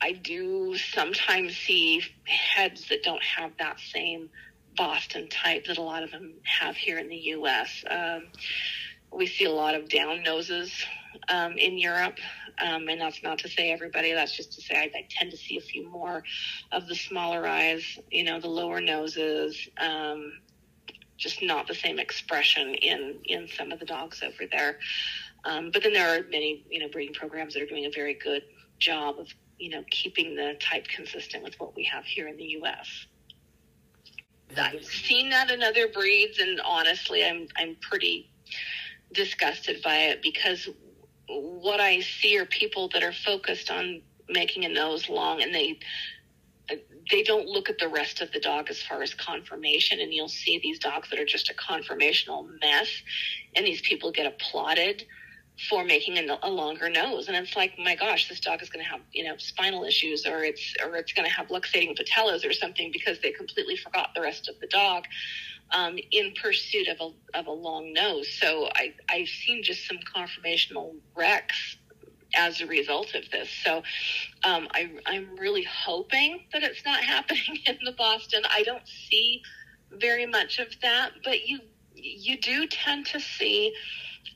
[0.00, 4.28] I do sometimes see heads that don't have that same
[4.76, 7.84] Boston type that a lot of them have here in the U.S.
[7.88, 8.24] Um,
[9.14, 10.72] we see a lot of down noses
[11.28, 12.18] um, in Europe,
[12.58, 14.12] um, and that's not to say everybody.
[14.12, 16.22] That's just to say I, I, tend to see a few more
[16.72, 19.68] of the smaller eyes, you know, the lower noses.
[19.78, 20.32] Um,
[21.16, 24.78] just not the same expression in in some of the dogs over there.
[25.44, 28.14] Um, but then there are many, you know, breeding programs that are doing a very
[28.14, 28.42] good
[28.78, 32.44] job of, you know, keeping the type consistent with what we have here in the
[32.44, 33.06] U.S.
[34.56, 38.30] I've seen that in other breeds, and honestly, I'm I'm pretty
[39.14, 40.68] disgusted by it because
[41.28, 45.78] what I see are people that are focused on making a nose long, and they
[47.10, 50.00] they don't look at the rest of the dog as far as conformation.
[50.00, 52.88] And you'll see these dogs that are just a conformational mess,
[53.54, 55.04] and these people get applauded
[55.68, 57.28] for making a, a, longer nose.
[57.28, 60.26] And it's like, my gosh, this dog is going to have, you know, spinal issues
[60.26, 64.10] or it's, or it's going to have luxating patellas or something because they completely forgot
[64.14, 65.04] the rest of the dog
[65.70, 68.28] um, in pursuit of a, of a long nose.
[68.40, 71.76] So I, I've seen just some conformational wrecks
[72.36, 73.48] as a result of this.
[73.64, 73.76] So
[74.42, 78.42] um, I, I'm really hoping that it's not happening in the Boston.
[78.50, 79.42] I don't see
[79.92, 81.60] very much of that, but you,
[81.94, 83.72] you do tend to see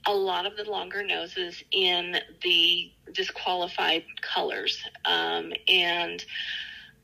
[0.07, 4.79] a lot of the longer noses in the disqualified colors.
[5.05, 6.25] Um, and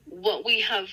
[0.07, 0.88] what we have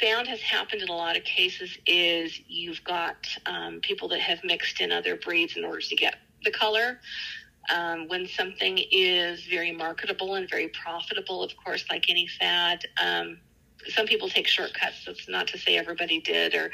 [0.00, 3.16] found has happened in a lot of cases is you've got
[3.46, 7.00] um, people that have mixed in other breeds in order to get the color.
[7.72, 13.38] Um, when something is very marketable and very profitable, of course, like any fad, um,
[13.90, 15.04] some people take shortcuts.
[15.06, 16.70] That's not to say everybody did, or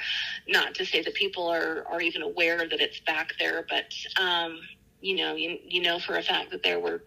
[0.47, 3.67] not to say that people are, are even aware that it's back there.
[3.69, 4.61] But um,
[5.01, 7.03] you know, you you know for a fact that there were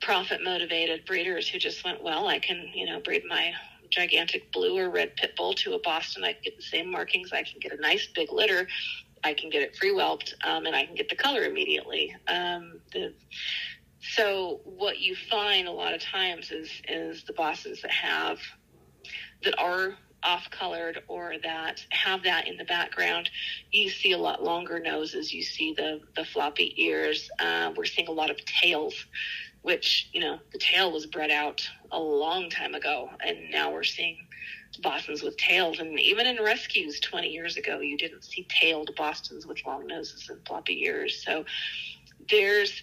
[0.00, 3.52] profit motivated breeders who just went, well, I can you know breed my
[3.90, 6.24] gigantic blue or red pit bull to a Boston.
[6.24, 7.32] I can get the same markings.
[7.32, 8.66] I can get a nice big litter.
[9.24, 12.14] I can get it free whelped, um, and I can get the color immediately.
[12.28, 13.14] Um, the,
[14.00, 18.38] so what you find a lot of times is is the bosses that have
[19.44, 23.30] that are off colored or that have that in the background,
[23.70, 25.32] you see a lot longer noses.
[25.32, 27.30] You see the, the floppy ears.
[27.38, 28.94] Uh, we're seeing a lot of tails,
[29.62, 33.08] which, you know, the tail was bred out a long time ago.
[33.24, 34.18] And now we're seeing
[34.82, 35.78] Bostons with tails.
[35.78, 40.28] And even in rescues 20 years ago, you didn't see tailed Bostons with long noses
[40.28, 41.22] and floppy ears.
[41.24, 41.44] So
[42.28, 42.82] there's,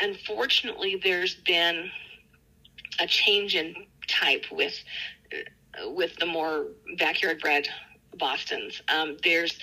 [0.00, 1.90] unfortunately, there's been
[3.00, 3.74] a change in
[4.06, 4.78] type with
[5.84, 6.66] with the more
[6.98, 7.68] backyard bred
[8.18, 8.80] Bostons.
[8.88, 9.58] Um, there's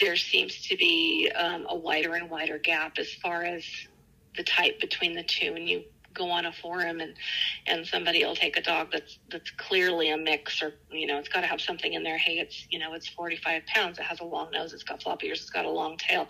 [0.00, 3.64] there seems to be um, a wider and wider gap as far as
[4.36, 5.84] the type between the two, and you
[6.14, 7.14] go on a forum and
[7.66, 11.28] and somebody will take a dog that's that's clearly a mix or you know it's
[11.28, 14.20] got to have something in there hey it's you know it's 45 pounds it has
[14.20, 16.28] a long nose it's got floppy ears it's got a long tail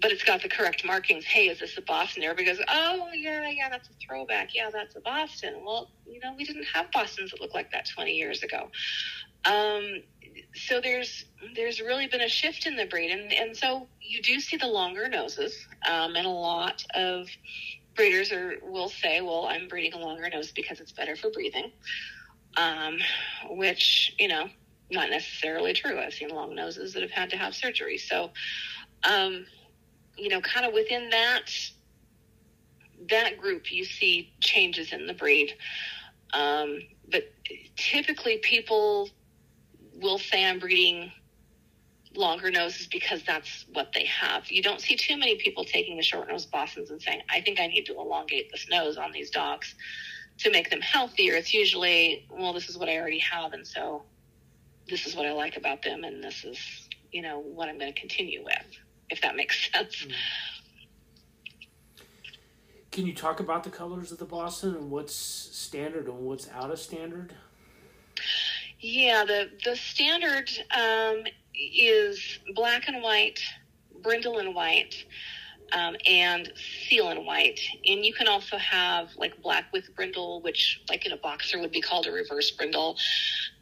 [0.00, 1.24] but it's got the correct markings.
[1.24, 2.22] Hey, is this a Boston?
[2.22, 4.54] Everybody goes, oh yeah, yeah, that's a throwback.
[4.54, 5.62] Yeah, that's a Boston.
[5.64, 8.70] Well, you know, we didn't have Bostons that looked like that 20 years ago.
[9.44, 10.02] Um,
[10.54, 14.38] so there's there's really been a shift in the breed, and and so you do
[14.40, 15.54] see the longer noses,
[15.88, 17.26] um, and a lot of
[18.00, 21.72] breeders are will say, well, I'm breeding a longer nose because it's better for breathing,
[22.56, 22.98] um,
[23.50, 24.48] which you know,
[24.90, 25.98] not necessarily true.
[25.98, 28.30] I've seen long noses that have had to have surgery, so.
[29.02, 29.46] Um,
[30.16, 31.50] you know, kind of within that
[33.08, 35.54] that group, you see changes in the breed.
[36.34, 36.80] Um,
[37.10, 37.24] but
[37.76, 39.08] typically, people
[40.00, 41.10] will say I'm breeding
[42.14, 44.50] longer noses because that's what they have.
[44.50, 47.60] You don't see too many people taking the short nosed Bostons and saying, I think
[47.60, 49.74] I need to elongate this nose on these dogs
[50.40, 54.02] to make them healthier, it's usually, well, this is what I already have, and so
[54.88, 56.58] this is what I like about them, and this is,
[57.12, 58.78] you know, what I'm going to continue with,
[59.10, 59.96] if that makes sense.
[59.96, 60.10] Mm-hmm.
[62.90, 66.70] Can you talk about the colors of the Boston and what's standard and what's out
[66.70, 67.34] of standard?
[68.80, 71.24] Yeah, the the standard um,
[71.60, 73.40] is black and white,
[74.02, 74.94] brindle and white,
[75.72, 76.52] um, and
[76.88, 77.60] seal and white.
[77.86, 81.72] And you can also have like black with brindle, which like in a boxer would
[81.72, 82.96] be called a reverse brindle.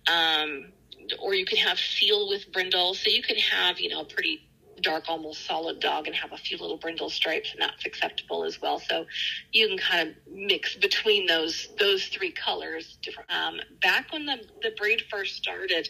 [0.07, 0.73] Um,
[1.21, 2.95] or you can have seal with brindle.
[2.95, 4.49] So you can have, you know, a pretty
[4.83, 8.61] dark, almost solid dog and have a few little brindle stripes, and that's acceptable as
[8.61, 8.79] well.
[8.79, 9.07] So
[9.53, 12.99] you can kind of mix between those those three colors.
[13.03, 13.31] Different.
[13.31, 15.89] Um, back when the the breed first started,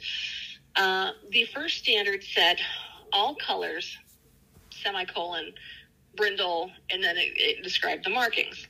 [0.78, 2.58] uh, the first standard said
[3.12, 3.98] all colors,
[4.70, 5.52] semicolon,
[6.16, 8.66] brindle, and then it, it described the markings.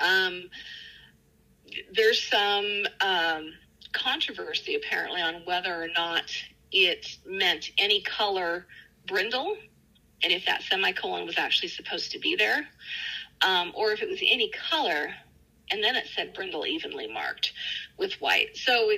[0.00, 0.50] Um,
[1.92, 3.52] there's some um,
[3.92, 6.24] controversy apparently on whether or not
[6.72, 8.66] it meant any color
[9.06, 9.56] brindle
[10.22, 12.66] and if that semicolon was actually supposed to be there,
[13.42, 15.14] um, or if it was any color,
[15.70, 17.52] and then it said brindle evenly marked
[17.96, 18.56] with white.
[18.56, 18.90] So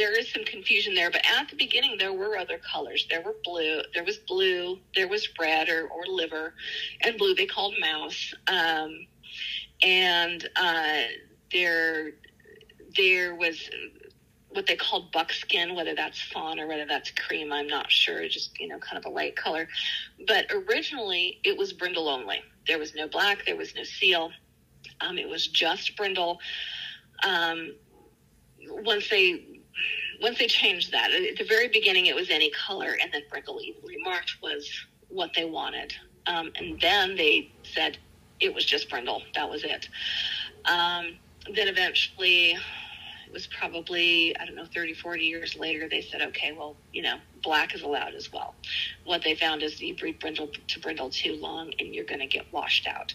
[0.00, 3.06] there is some confusion there, but at the beginning there were other colors.
[3.10, 6.54] There were blue, there was blue, there was red or, or liver,
[7.02, 8.32] and blue they called mouse.
[8.48, 9.06] Um,
[9.82, 11.02] and uh,
[11.52, 12.12] there
[12.96, 13.68] there was
[14.48, 18.58] what they called buckskin, whether that's fawn or whether that's cream, I'm not sure, just,
[18.58, 19.68] you know, kind of a light color.
[20.26, 22.40] But originally it was brindle only.
[22.66, 24.30] There was no black, there was no seal.
[25.02, 26.40] Um, it was just brindle.
[27.22, 27.74] Um,
[28.68, 29.49] once they
[30.20, 33.60] once they changed that, at the very beginning it was any color, and then brindle
[33.60, 34.70] evenly marked was
[35.08, 35.94] what they wanted.
[36.26, 37.98] Um, and then they said
[38.40, 39.22] it was just brindle.
[39.34, 39.88] That was it.
[40.66, 41.16] Um,
[41.54, 42.56] then eventually
[43.30, 47.02] it was probably, I don't know, 30, 40 years later, they said, okay, well, you
[47.02, 48.54] know, black is allowed as well.
[49.04, 52.26] What they found is you breed brindle to brindle too long and you're going to
[52.26, 53.14] get washed out.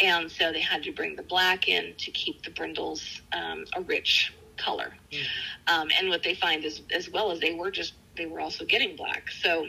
[0.00, 3.80] And so they had to bring the black in to keep the brindles um, a
[3.80, 4.92] rich color.
[5.12, 5.74] Mm-hmm.
[5.74, 8.64] Um, and what they find is, as well as they were just, they were also
[8.64, 9.30] getting black.
[9.30, 9.66] So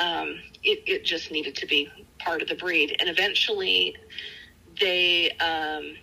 [0.00, 2.96] um, it, it just needed to be part of the breed.
[3.00, 3.96] And eventually
[4.80, 5.96] they, um,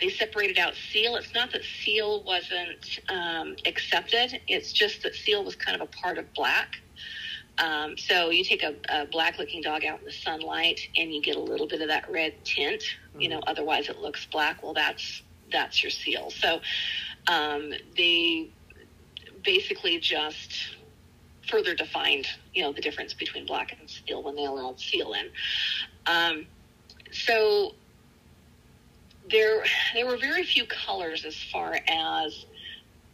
[0.00, 1.16] they separated out seal.
[1.16, 4.40] It's not that seal wasn't um, accepted.
[4.48, 6.80] It's just that seal was kind of a part of black.
[7.58, 11.20] Um, so you take a, a black looking dog out in the sunlight and you
[11.20, 12.82] get a little bit of that red tint,
[13.18, 13.50] you know, mm-hmm.
[13.50, 14.62] otherwise it looks black.
[14.62, 16.30] Well, that's, that's your seal.
[16.30, 16.60] So,
[17.26, 18.50] um, they
[19.44, 20.76] basically just
[21.48, 25.28] further defined, you know, the difference between black and seal when they allowed seal in.
[26.06, 26.46] Um,
[27.12, 27.74] so
[29.30, 32.46] there there were very few colors as far as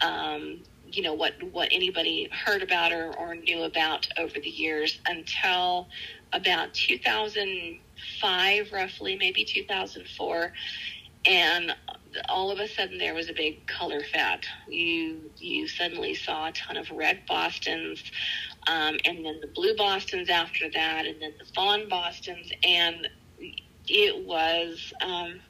[0.00, 0.60] um,
[0.90, 5.88] you know what what anybody heard about or, or knew about over the years until
[6.32, 10.52] about 2005 roughly maybe 2004
[11.26, 11.74] and
[12.28, 16.52] all of a sudden there was a big color fad you you suddenly saw a
[16.52, 18.02] ton of red bostons
[18.66, 23.08] um, and then the blue bostons after that and then the fawn bostons and
[23.88, 25.40] it was um,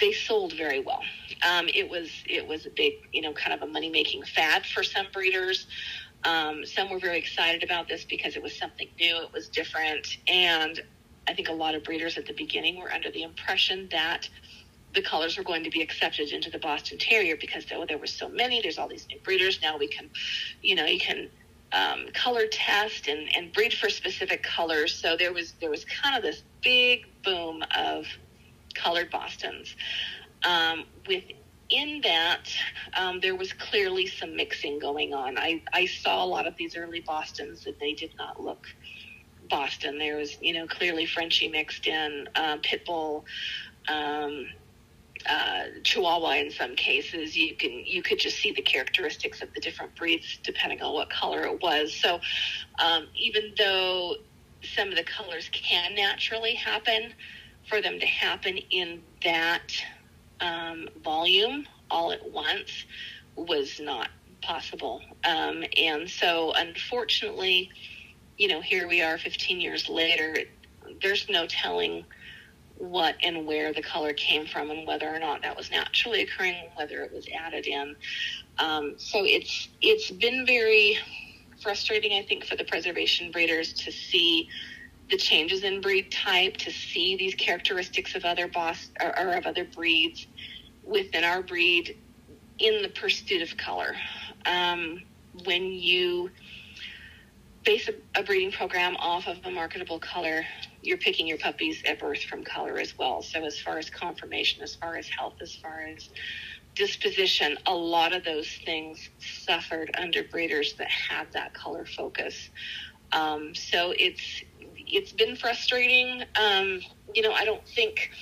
[0.00, 1.02] they sold very well.
[1.42, 4.64] Um, it was it was a big you know kind of a money making fad
[4.66, 5.66] for some breeders.
[6.24, 10.06] Um, some were very excited about this because it was something new, it was different,
[10.26, 10.80] and
[11.28, 14.28] I think a lot of breeders at the beginning were under the impression that
[14.94, 18.06] the colors were going to be accepted into the Boston Terrier because there, there were
[18.06, 18.62] so many.
[18.62, 19.76] There's all these new breeders now.
[19.76, 20.08] We can,
[20.62, 21.28] you know, you can
[21.72, 24.94] um, color test and, and breed for specific colors.
[24.94, 28.06] So there was there was kind of this big boom of
[28.74, 29.76] colored Bostons.
[30.44, 32.44] Um, within that,
[32.96, 35.36] um, there was clearly some mixing going on.
[35.36, 38.66] I, I saw a lot of these early Bostons that they did not look
[39.48, 39.98] Boston.
[39.98, 43.24] There was, you know, clearly Frenchie mixed in, uh, pit bull,
[43.88, 44.46] um,
[45.28, 47.36] uh, Chihuahua in some cases.
[47.36, 51.10] You can you could just see the characteristics of the different breeds depending on what
[51.10, 51.94] color it was.
[51.94, 52.20] So
[52.78, 54.16] um, even though
[54.62, 57.12] some of the colors can naturally happen,
[57.68, 59.72] for them to happen in that
[60.40, 62.84] um, volume all at once
[63.36, 64.08] was not
[64.42, 65.00] possible.
[65.24, 67.70] Um, and so, unfortunately,
[68.38, 70.36] you know, here we are 15 years later,
[71.02, 72.04] there's no telling
[72.76, 76.54] what and where the color came from and whether or not that was naturally occurring,
[76.76, 77.96] whether it was added in.
[78.58, 80.96] Um, so it's it's been very
[81.60, 84.48] frustrating, I think, for the preservation breeders to see
[85.10, 89.46] the changes in breed type, to see these characteristics of other boss or, or of
[89.46, 90.28] other breeds
[90.84, 91.98] within our breed
[92.60, 93.96] in the pursuit of color.
[94.46, 95.02] Um,
[95.44, 96.30] when you
[97.68, 100.42] base a, breeding program off of a marketable color,
[100.80, 103.20] you're picking your puppies at birth from color as well.
[103.20, 106.08] So, as far as conformation, as far as health, as far as
[106.74, 112.48] disposition, a lot of those things suffered under breeders that had that color focus.
[113.12, 114.42] Um, so it's
[114.74, 116.24] it's been frustrating.
[116.40, 116.80] Um,
[117.14, 118.12] you know, I don't think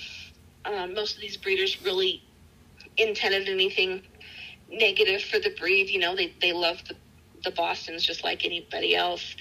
[0.64, 2.24] um, most of these breeders really
[2.96, 4.02] intended anything
[4.68, 5.88] negative for the breed.
[5.88, 6.96] You know, they they love the
[7.46, 9.36] the Boston's just like anybody else.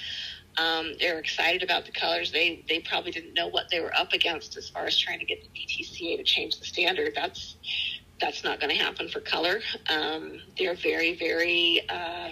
[0.58, 2.32] Um, they're excited about the colors.
[2.32, 5.26] They they probably didn't know what they were up against as far as trying to
[5.26, 7.12] get the BTCA to change the standard.
[7.14, 7.58] That's
[8.22, 9.60] that's not going to happen for color.
[9.90, 12.30] Um, they're very very uh,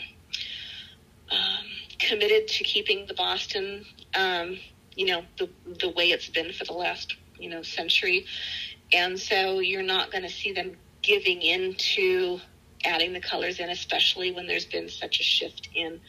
[1.31, 1.65] um,
[1.99, 4.57] committed to keeping the Boston, um,
[4.95, 5.49] you know, the
[5.81, 8.25] the way it's been for the last you know century,
[8.93, 12.39] and so you're not going to see them giving into
[12.85, 15.99] adding the colors in, especially when there's been such a shift in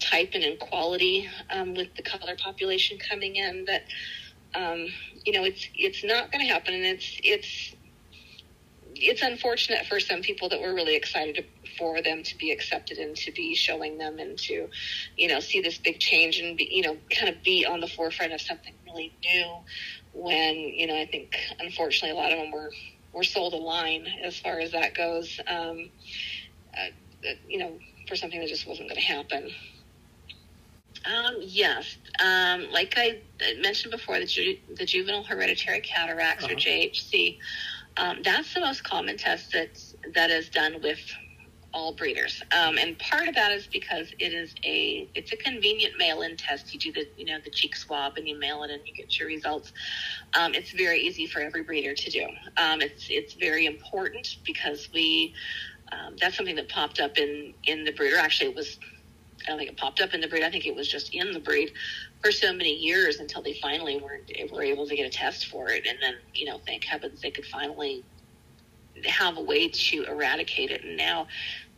[0.00, 3.82] type and in quality um, with the color population coming in that
[4.54, 4.86] um,
[5.24, 6.74] you know it's it's not going to happen.
[6.74, 7.74] And it's it's
[8.94, 11.44] it's unfortunate for some people that were really excited
[11.78, 14.68] for them to be accepted and to be showing them and to
[15.16, 17.86] you know see this big change and be you know kind of be on the
[17.88, 19.56] forefront of something really new
[20.12, 22.70] when you know I think unfortunately a lot of them were
[23.12, 25.40] were sold a line as far as that goes.
[25.46, 25.90] Um,
[26.74, 29.50] uh, you know, for something that just wasn't going to happen.
[31.04, 33.20] Um, yes, um, like I
[33.60, 36.52] mentioned before, the, ju- the juvenile hereditary cataracts uh-huh.
[36.52, 37.38] or JHC.
[37.96, 41.00] Um, that's the most common test that's that is done with
[41.72, 42.42] all breeders.
[42.56, 46.72] Um, and part of that is because it is a it's a convenient mail-in test.
[46.74, 49.18] You do the you know the cheek swab and you mail it and you get
[49.18, 49.72] your results.
[50.38, 52.26] Um, it's very easy for every breeder to do.
[52.56, 55.34] Um, it's it's very important because we
[55.92, 58.16] um, that's something that popped up in in the breeder.
[58.16, 58.78] Actually, it was
[59.46, 60.42] I don't think it popped up in the breed.
[60.42, 61.72] I think it was just in the breed
[62.22, 64.20] for so many years until they finally were
[64.52, 65.86] were able to get a test for it.
[65.86, 68.04] And then you know, thank heavens they could finally
[69.06, 70.84] have a way to eradicate it.
[70.84, 71.26] And now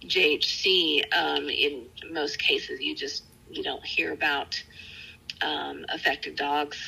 [0.05, 4.63] JHC, um, in most cases, you just you don't hear about
[5.43, 6.79] um, affected dogs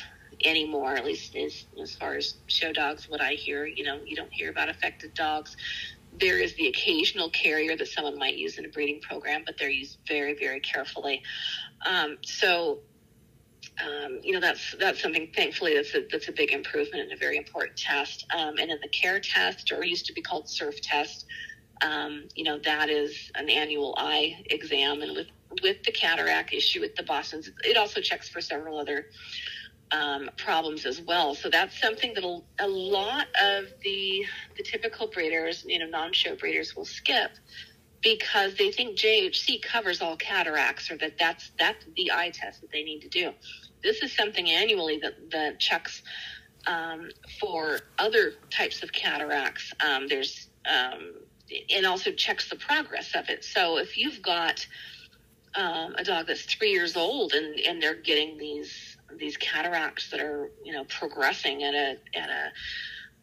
[0.43, 0.95] anymore.
[0.95, 4.31] At least as as far as show dogs, what I hear, you know, you don't
[4.33, 5.55] hear about affected dogs.
[6.17, 9.69] There is the occasional carrier that someone might use in a breeding program, but they're
[9.69, 11.21] used very, very carefully.
[11.85, 12.79] Um, so
[13.83, 17.17] um, you know that's that's something thankfully that's a, that's a big improvement and a
[17.17, 18.25] very important test.
[18.35, 21.25] Um, and then the CAER test or used to be called CERF test
[21.81, 25.01] um, you know that is an annual eye exam.
[25.01, 25.27] And with
[25.61, 29.07] with the cataract issue with the boston's it also checks for several other
[29.91, 31.35] um, problems as well.
[31.35, 32.23] So that's something that
[32.59, 34.25] a, lot of the
[34.57, 37.31] the typical breeders you know non-show breeders will skip
[38.01, 42.71] because they think JHC covers all cataracts or that that's that's the eye test that
[42.71, 43.31] they need to do.
[43.85, 46.01] This is something annually that that checks
[46.67, 47.09] um,
[47.39, 49.71] for other types of cataracts.
[49.85, 51.13] Um, there's um,
[51.73, 53.45] and also checks the progress of it.
[53.45, 54.65] So if you've got
[55.53, 60.19] um, a dog that's three years old and and they're getting these these cataracts that
[60.19, 62.51] are you know progressing at a at a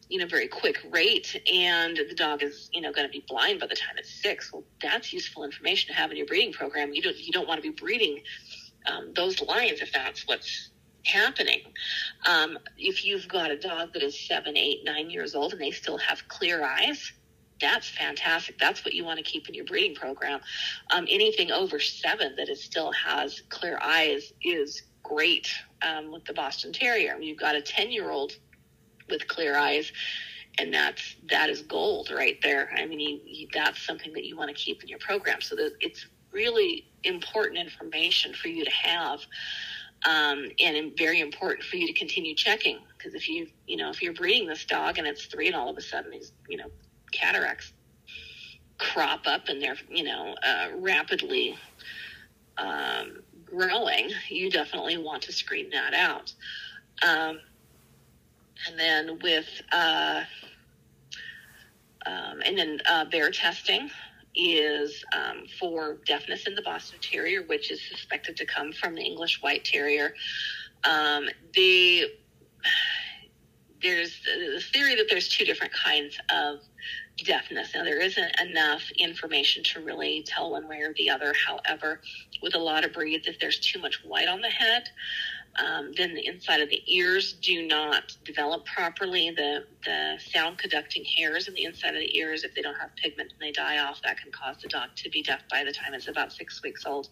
[0.09, 3.59] you know, very quick rate and the dog is, you know, going to be blind
[3.59, 4.51] by the time it's six.
[4.53, 6.93] Well, that's useful information to have in your breeding program.
[6.93, 8.21] You don't, you don't want to be breeding
[8.85, 10.69] um, those lines if that's what's
[11.05, 11.61] happening.
[12.25, 15.71] Um, if you've got a dog that is seven, eight, nine years old and they
[15.71, 17.11] still have clear eyes,
[17.59, 18.57] that's fantastic.
[18.57, 20.39] That's what you want to keep in your breeding program.
[20.91, 25.49] Um, anything over seven that is still has clear eyes is great
[25.81, 27.17] um, with the Boston Terrier.
[27.19, 28.33] You've got a 10 year old
[29.09, 29.91] with clear eyes
[30.59, 34.37] and that's that is gold right there i mean you, you, that's something that you
[34.37, 38.71] want to keep in your program so that it's really important information for you to
[38.71, 39.19] have
[40.05, 42.79] um, and very important for you to continue checking.
[42.97, 45.69] Because if you you know if you're breeding this dog and it's three and all
[45.69, 46.69] of a sudden these you know
[47.11, 47.73] cataracts
[48.77, 51.57] crop up and they're you know uh, rapidly
[52.57, 56.33] um, growing you definitely want to screen that out.
[57.05, 57.39] Um,
[58.67, 60.23] and then with uh,
[62.05, 63.89] um, and then uh, BAER testing
[64.35, 69.01] is um, for deafness in the Boston Terrier, which is suspected to come from the
[69.01, 70.13] English White Terrier.
[70.83, 72.05] Um, the
[73.81, 76.59] there's the theory that there's two different kinds of
[77.17, 77.73] deafness.
[77.75, 81.33] Now, there isn't enough information to really tell one way or the other.
[81.33, 82.01] However,
[82.41, 84.89] with a lot of breeds, if there's too much white on the head,
[85.55, 89.31] Um, then the inside of the ears do not develop properly.
[89.31, 92.95] The the sound conducting hairs in the inside of the ears, if they don't have
[92.95, 95.71] pigment and they die off, that can cause the dog to be deaf by the
[95.71, 97.09] time it's about six weeks old.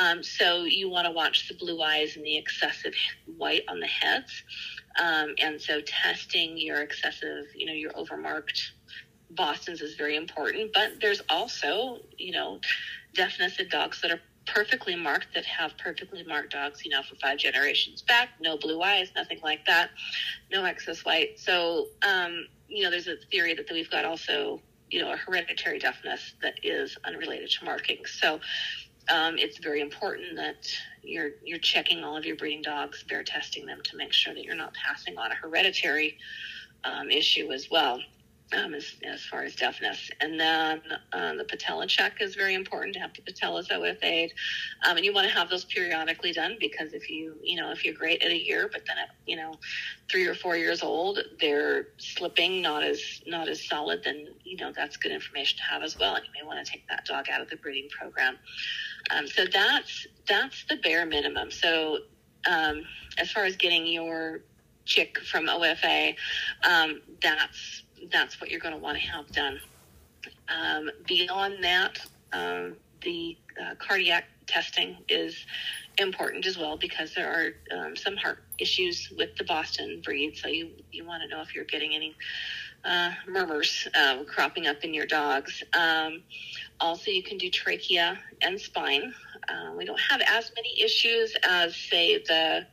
[0.00, 2.94] Um, so you want to watch the blue eyes and the excessive
[3.36, 4.32] white on the heads.
[4.98, 8.70] Um, and so testing your excessive, you know, your overmarked
[9.30, 10.72] Boston's is very important.
[10.72, 12.60] But there's also, you know,
[13.14, 17.16] deafness in dogs that are perfectly marked that have perfectly marked dogs, you know, for
[17.16, 19.90] five generations back, no blue eyes, nothing like that,
[20.52, 21.38] no excess white.
[21.38, 25.78] So, um, you know, there's a theory that we've got also, you know, a hereditary
[25.78, 28.16] deafness that is unrelated to markings.
[28.20, 28.40] So,
[29.08, 30.66] um, it's very important that
[31.02, 34.42] you're you're checking all of your breeding dogs, BAER testing them to make sure that
[34.42, 36.18] you're not passing on a hereditary
[36.84, 38.00] um, issue as well
[38.52, 40.10] um, as, as far as deafness.
[40.20, 40.80] And then
[41.12, 44.32] um, the patella check is very important to have the patellas OFA'd.
[44.86, 47.84] Um, and you want to have those periodically done because if you, you know, if
[47.84, 49.54] you're great at a year, but then at, you know,
[50.08, 54.72] three or four years old, they're slipping, not as, not as solid, then, you know,
[54.74, 56.14] that's good information to have as well.
[56.14, 58.38] And you may want to take that dog out of the breeding program.
[59.10, 61.50] Um, so that's, that's the bare minimum.
[61.50, 61.98] So
[62.48, 62.84] um,
[63.18, 64.42] as far as getting your
[64.84, 66.14] CHIC from OFA,
[66.62, 69.60] um, that's that's what you're going to want to have done.
[70.48, 72.00] Um, beyond that,
[72.32, 75.36] um, the uh, cardiac testing is
[75.98, 77.30] important as well because there
[77.72, 80.36] are um, some heart issues with the Boston breed.
[80.36, 82.14] So you, you want to know if you're getting any
[82.84, 85.62] uh, murmurs uh, cropping up in your dogs.
[85.72, 86.22] Um,
[86.80, 89.12] also, you can do trachea and spine.
[89.48, 92.66] Uh, we don't have as many issues as, say, the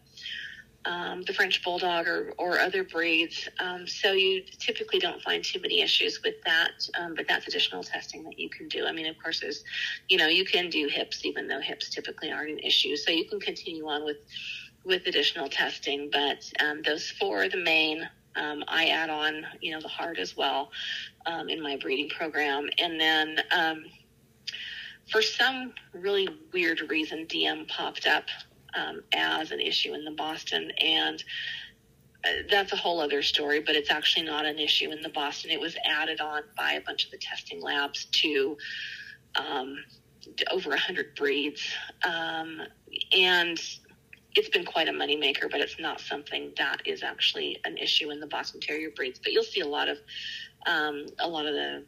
[0.85, 3.47] um, the French Bulldog or, or other breeds.
[3.59, 7.83] Um, so you typically don't find too many issues with that, um, but that's additional
[7.83, 8.85] testing that you can do.
[8.85, 9.63] I mean, of course, there's,
[10.09, 12.95] you know, you can do hips, even though hips typically aren't an issue.
[12.95, 14.17] So you can continue on with,
[14.85, 18.07] with additional testing, but um, those four are the main.
[18.35, 20.71] Um, I add on, you know, the heart as well
[21.25, 22.67] um, in my breeding program.
[22.79, 23.39] And then
[25.11, 28.25] for some really weird reason, DM popped up
[28.75, 31.23] um, as an issue in the Boston, and
[32.25, 33.59] uh, that's a whole other story.
[33.59, 35.51] But it's actually not an issue in the Boston.
[35.51, 38.57] It was added on by a bunch of the testing labs to.
[39.35, 39.77] Um,
[40.51, 41.61] over 100 breeds.
[42.05, 42.61] Um,
[43.15, 43.59] and
[44.35, 48.19] it's been quite a moneymaker, but it's not something that is actually an issue in
[48.19, 49.19] the Boston Terrier breeds.
[49.19, 49.97] But you'll see a lot of
[50.65, 51.85] um, a lot of the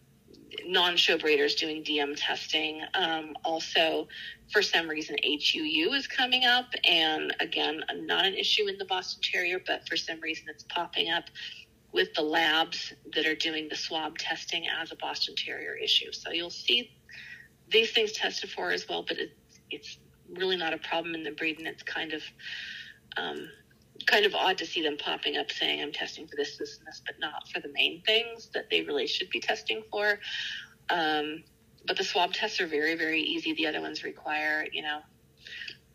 [0.65, 2.81] non-show breeders doing DM testing.
[2.93, 4.07] Um, also,
[4.51, 9.21] for some reason, HUU is coming up, and again, not an issue in the Boston
[9.23, 11.25] Terrier, but for some reason, it's popping up
[11.91, 16.11] with the labs that are doing the swab testing as a Boston Terrier issue.
[16.11, 16.91] So you'll see
[17.69, 19.37] these things tested for as well, but it,
[19.71, 19.97] it's
[20.29, 22.21] really not a problem in the breed, and it's kind of
[23.17, 23.49] um,
[24.05, 26.87] kind of odd to see them popping up saying I'm testing for this, this, and
[26.87, 30.19] this, but not for the main things that they really should be testing for.
[30.89, 31.43] Um,
[31.87, 33.53] but the swab tests are very, very easy.
[33.53, 34.99] The other ones require, you know,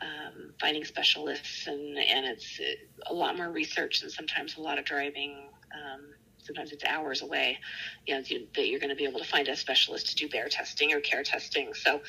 [0.00, 2.60] um, finding specialists, and and it's
[3.06, 5.50] a lot more research and sometimes a lot of driving.
[5.74, 7.58] Um, sometimes it's hours away,
[8.06, 10.48] you know, that you're going to be able to find a specialist to do BAER
[10.48, 11.74] testing or CAER testing.
[11.74, 12.00] So,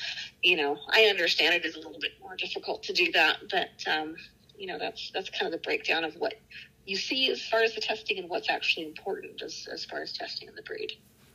[0.42, 3.68] you know, I understand it is a little bit more difficult to do that, but
[3.86, 4.16] um,
[4.62, 6.34] you know, that's that's kind of the breakdown of what
[6.86, 10.12] you see as far as the testing and what's actually important as, as far as
[10.12, 10.92] testing in the breed.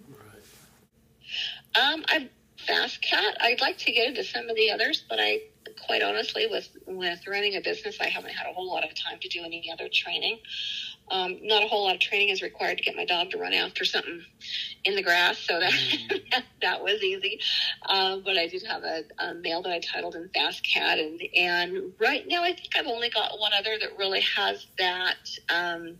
[0.07, 1.83] Right.
[1.93, 2.29] Um, I
[2.65, 3.35] Fast Cat.
[3.41, 5.41] I'd like to get into some of the others, but I
[5.85, 9.19] quite honestly, with with running a business, I haven't had a whole lot of time
[9.19, 10.39] to do any other training.
[11.09, 13.53] Um, not a whole lot of training is required to get my dog to run
[13.53, 14.21] after something
[14.83, 16.21] in the grass, so that mm.
[16.61, 17.39] that was easy.
[17.85, 21.21] Uh, but I did have a, a male that I titled in Fast Cat, and
[21.35, 25.15] and right now I think I've only got one other that really has that
[25.49, 25.97] um,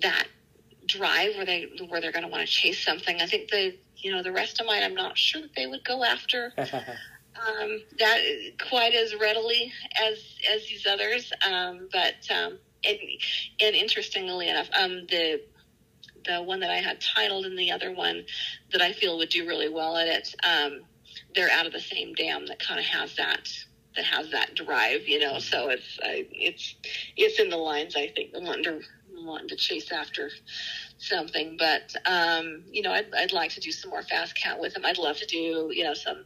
[0.00, 0.26] that
[0.86, 3.20] drive where they where they're going to want to chase something.
[3.20, 5.84] I think the you know the rest of mine I'm not sure that they would
[5.84, 6.52] go after.
[6.56, 8.20] um, that
[8.68, 9.72] quite as readily
[10.02, 10.18] as
[10.50, 12.98] as these others, um, but um, and,
[13.60, 15.42] and interestingly enough, um, the
[16.26, 18.24] the one that I had titled and the other one
[18.72, 20.80] that I feel would do really well at it, um,
[21.34, 23.48] they're out of the same dam that kind of has that
[23.96, 25.38] that has that drive, you know.
[25.38, 26.74] So it's uh, it's
[27.16, 28.80] it's in the lines I think, wanting to
[29.16, 30.30] wanting to chase after
[30.98, 31.56] something.
[31.58, 34.84] But um, you know, I'd I'd like to do some more fast cat with him.
[34.84, 36.24] I'd love to do you know some.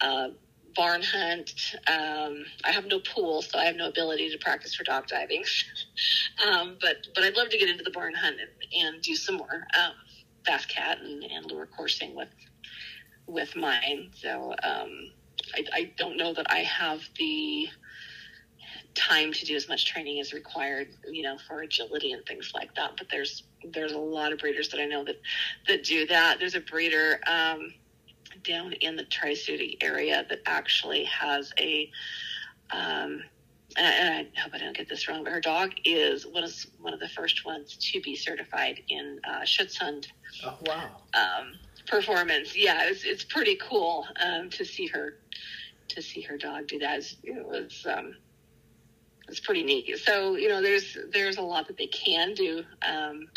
[0.00, 0.28] Uh,
[0.74, 1.50] barn hunt.
[1.86, 5.44] Um, I have no pool, so I have no ability to practice for dog diving.
[6.46, 9.36] um, but but I'd love to get into the barn hunt and, and do some
[9.36, 9.92] more um,
[10.44, 12.28] fast cat and, and lure coursing with
[13.26, 14.10] with mine.
[14.14, 15.12] So um,
[15.54, 17.68] I, I don't know that I have the
[18.94, 22.74] time to do as much training as required, you know, for agility and things like
[22.74, 22.92] that.
[22.98, 25.20] But there's there's a lot of breeders that I know that
[25.68, 26.38] that do that.
[26.38, 27.72] There's a breeder um,
[28.42, 31.90] down in the Tri City area that actually has a
[32.70, 33.22] um,
[33.76, 36.92] and I hope I don't get this wrong, but her dog is one of one
[36.92, 40.08] of the first ones to be certified in uh, Schutzhund.
[40.44, 40.90] Oh wow!
[41.14, 41.54] Um,
[41.86, 45.18] performance, yeah, it's it's pretty cool um, to see her
[45.88, 47.02] to see her dog do that.
[47.22, 48.14] It was um,
[49.28, 49.98] it's pretty neat.
[49.98, 53.28] So you know, there's there's a lot that they can do, um,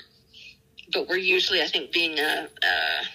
[0.91, 3.05] but we're usually, I think, being a, a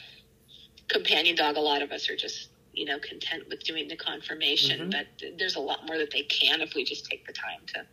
[0.93, 4.81] companion dog, a lot of us are just you know content with doing the conformation
[4.81, 4.91] Mm-hmm.
[4.91, 7.85] But there's a lot more that they can if we just take the time to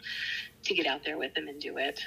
[0.64, 2.02] to get out there with them and do it.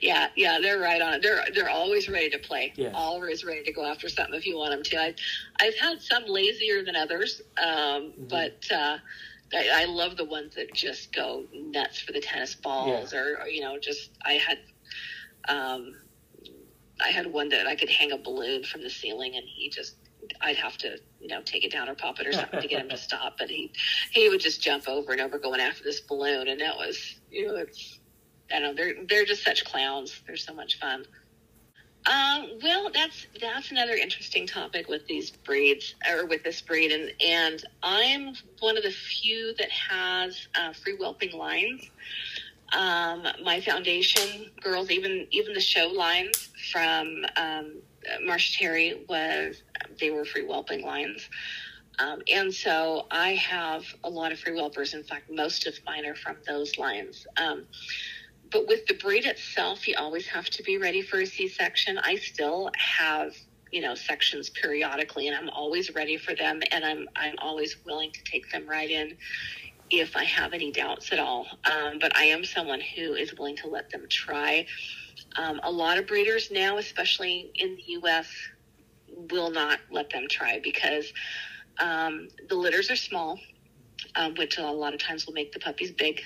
[0.00, 1.22] Yeah, yeah, they're right on it.
[1.22, 2.72] They're they're always ready to play.
[2.76, 2.90] Yeah.
[2.94, 5.00] Always ready to go after something if you want them to.
[5.00, 5.14] I,
[5.60, 8.24] I've had some lazier than others, um, mm-hmm.
[8.28, 8.98] but uh,
[9.52, 13.20] I, I, love the ones that just go nuts for the tennis balls, yeah.
[13.20, 14.58] or, or, you know, just I had.
[15.46, 15.96] Um,
[17.00, 19.96] I had one that I could hang a balloon from the ceiling, and he just
[20.40, 22.80] I'd have to, you know, take it down or pop it or something to get
[22.80, 23.36] him to stop.
[23.38, 23.72] But he
[24.10, 27.46] he would just jump over and over going after this balloon, and that was, you
[27.46, 28.00] know, it's
[28.52, 30.22] I don't know, they're they're just such clowns.
[30.26, 31.04] They're so much fun.
[32.06, 37.10] Um, well, that's that's another interesting topic with these breeds or with this breed, and
[37.24, 41.90] and I'm one of the few that has uh, free whelping lines.
[42.74, 47.76] Um, my foundation girls, even even the show lines from um,
[48.26, 49.62] Marsha Terry was
[50.00, 51.28] they were free whelping lines.
[52.00, 54.94] Um, and so I have a lot of free whelpers.
[54.94, 57.26] In fact, most of mine are from those lines.
[57.36, 57.66] Um,
[58.50, 61.98] but with the breed itself, you always have to be ready for a C-section.
[61.98, 63.34] I still have,
[63.70, 68.10] you know, sections periodically, and I'm always ready for them, and I'm I'm always willing
[68.12, 69.16] to take them right in
[69.90, 71.46] if I have any doubts at all.
[71.64, 74.66] Um, but I am someone who is willing to let them try.
[75.36, 78.28] Um, a lot of breeders now, especially in the U.S.,
[79.30, 81.12] will not let them try because
[81.78, 83.38] um, the litters are small,
[84.16, 86.20] um, which a lot of times will make the puppies big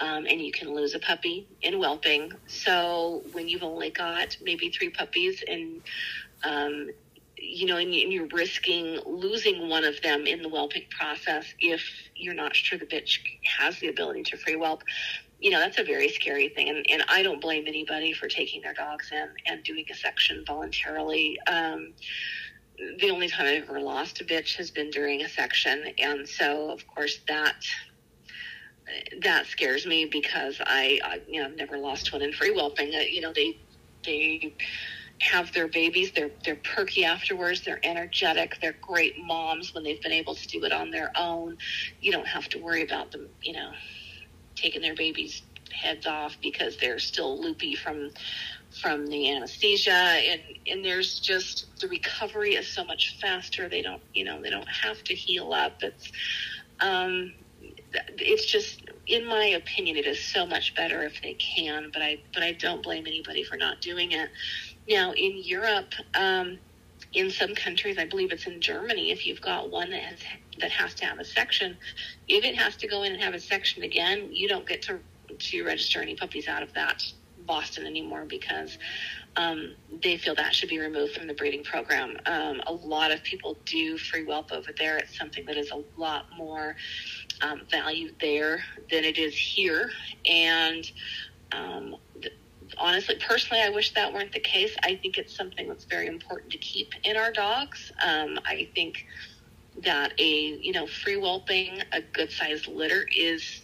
[0.00, 2.32] um, and you can lose a puppy in whelping.
[2.46, 5.80] So when you've only got maybe three puppies and
[6.44, 6.90] um,
[7.38, 11.82] you know, and you're risking losing one of them in the whelping process if
[12.14, 13.18] you're not sure the bitch
[13.58, 14.82] has the ability to free whelp.
[15.38, 16.70] You know, that's a very scary thing.
[16.70, 20.44] And, and I don't blame anybody for taking their dogs in and doing a section
[20.46, 21.38] voluntarily.
[21.46, 21.92] Um,
[22.98, 25.84] the only time I've ever lost a bitch has been during a section.
[25.98, 27.56] And so, of course, that
[29.22, 32.94] that scares me because I, I you know, I've never lost one in free whelping.
[32.94, 33.58] Uh, you know, they
[34.04, 34.54] they
[35.22, 36.12] have their babies.
[36.12, 37.62] They're they're perky afterwards.
[37.64, 38.58] They're energetic.
[38.62, 41.58] They're great moms when they've been able to do it on their own.
[42.00, 43.70] You don't have to worry about them, you know,
[44.56, 45.42] taking their babies'
[45.72, 48.10] heads off because they're still loopy from
[48.82, 54.02] from the anesthesia and and there's just the recovery is so much faster they don't
[54.14, 56.10] you know they don't have to heal up it's
[56.80, 57.32] um
[58.18, 62.18] it's just in my opinion it is so much better if they can but i
[62.34, 64.30] but i don't blame anybody for not doing it
[64.88, 66.58] now in europe um,
[67.12, 70.18] in some countries i believe it's in germany if you've got one that has
[70.60, 71.76] that has to have a section
[72.28, 74.98] if it has to go in and have a section again you don't get to
[75.38, 77.02] to register any puppies out of that
[77.46, 78.78] boston anymore because
[79.36, 82.16] um, they feel that should be removed from the breeding program.
[82.26, 84.96] Um, a lot of people do free whelp over there.
[84.96, 86.74] It's something that is a lot more
[87.42, 89.90] um, valued there than it is here.
[90.28, 90.84] And
[91.52, 92.32] um, th-
[92.78, 94.74] honestly, personally, I wish that weren't the case.
[94.82, 97.92] I think it's something that's very important to keep in our dogs.
[98.04, 99.06] Um, I think
[99.82, 103.60] that a you know free whelping a good sized litter is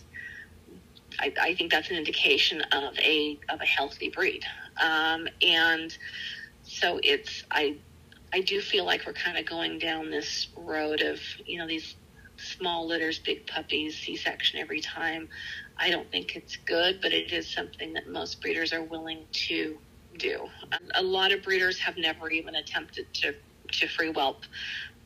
[1.18, 4.44] I, I, think that's an indication of a of a healthy breed
[4.82, 5.96] um, and
[6.64, 7.78] so it's I
[8.32, 11.96] I do feel like we're kind of going down this road of you know these
[12.36, 15.28] small litters, big puppies, C-section every time.
[15.78, 19.78] I don't think it's good, but it is something that most breeders are willing to
[20.18, 20.48] do.
[20.94, 23.34] A lot of breeders have never even attempted to
[23.72, 24.42] to free whelp.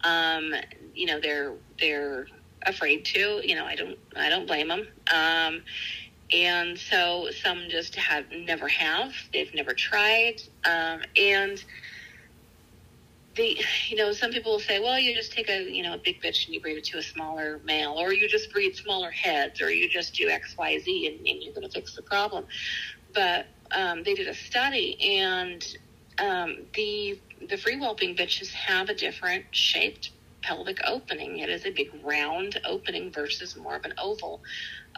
[0.02, 0.54] Um,
[0.94, 2.26] you know, they're they're
[2.66, 3.40] afraid to.
[3.44, 4.86] You know, I don't I don't blame them.
[5.14, 5.62] Um,
[6.32, 9.12] and so some just have never have.
[9.32, 11.62] They've never tried, um, and
[13.36, 13.56] they,
[13.88, 16.22] you know, some people will say, well, you just take a, you know, a big
[16.22, 19.60] bitch and you breed it to a smaller male, or you just breed smaller heads,
[19.60, 22.46] or you just do X, Y, Z, and, and you're going to fix the problem.
[23.14, 25.64] But um, they did a study, and
[26.18, 30.12] um, the the free whelping bitches have a different shaped
[30.42, 31.38] pelvic opening.
[31.38, 34.42] It is a big round opening versus more of an oval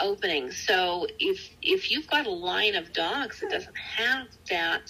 [0.00, 0.50] opening.
[0.50, 4.82] So if if you've got a line of dogs that doesn't have that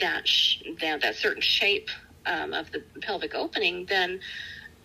[0.00, 1.88] that sh- that, that certain shape
[2.28, 4.20] um, of the pelvic opening, then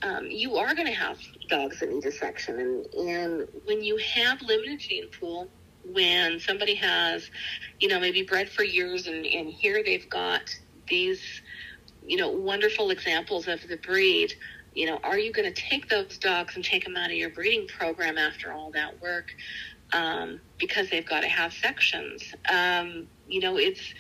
[0.02, 1.18] um, you are going to have
[1.50, 2.60] dogs that need a section.
[2.60, 5.48] And, and when you have limited gene pool,
[5.86, 7.30] when somebody has,
[7.80, 10.42] you know, maybe bred for years and, and here they've got
[10.90, 11.22] these,
[12.06, 14.34] you know, wonderful examples of the breed,
[14.74, 17.30] you know, are you going to take those dogs and take them out of your
[17.30, 19.36] breeding program after all that work?
[19.92, 22.34] Um, because they've got to have sections.
[22.50, 23.94] Um, you know, it's,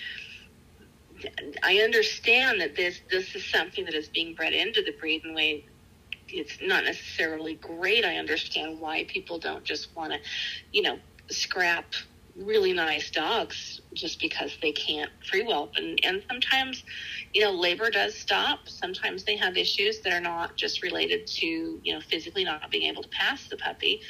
[1.63, 5.35] I understand that this this is something that is being bred into the breed and
[5.35, 5.65] way
[6.29, 8.05] it's not necessarily great.
[8.05, 10.19] I understand why people don't just want to,
[10.71, 10.97] you know,
[11.29, 11.93] scrap
[12.35, 15.73] really nice dogs just because they can't free whelp.
[15.77, 16.83] And and sometimes
[17.33, 18.67] you know labor does stop.
[18.67, 22.89] Sometimes they have issues that are not just related to you know physically not being
[22.89, 24.01] able to pass the puppy.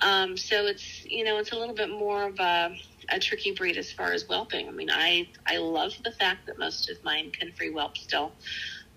[0.00, 2.76] Um, so it's you know it's a little bit more of a,
[3.12, 4.68] a tricky breed as far as whelping.
[4.68, 8.32] I mean i i love the fact that most of mine can free whelp still.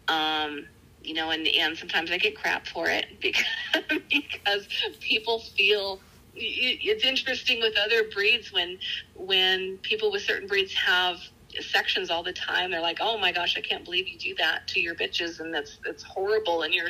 [0.08, 0.68] Um,
[1.02, 3.46] you know, and and sometimes I get crap for it because
[4.10, 4.68] because
[5.02, 6.00] people feel
[6.36, 8.78] it's interesting with other breeds when
[9.16, 11.18] when people with certain breeds have
[11.62, 12.72] sections all the time.
[12.72, 15.54] They're like oh my gosh i can't believe you do that to your bitches and
[15.54, 16.90] that's that's horrible and you're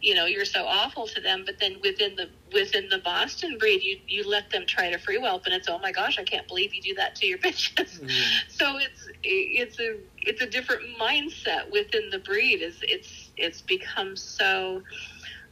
[0.00, 1.44] you know you're so awful to them.
[1.44, 5.18] But then within the within the boston breed you you let them try to free
[5.18, 8.00] whelp and it's oh my gosh i can't believe you do that to your bitches.
[8.00, 8.48] Mm-hmm.
[8.48, 12.62] so it's it's a it's a different mindset within the breed.
[12.62, 14.82] Is it's it's become so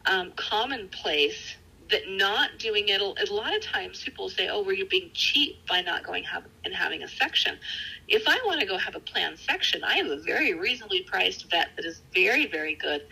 [0.06, 1.56] um, commonplace
[1.90, 5.66] that not doing it a lot of times people say oh were you being cheap
[5.68, 7.56] by not going have, and having a section
[8.08, 11.50] if i want to go have a planned section i have a very reasonably priced
[11.50, 13.02] vet that is very very good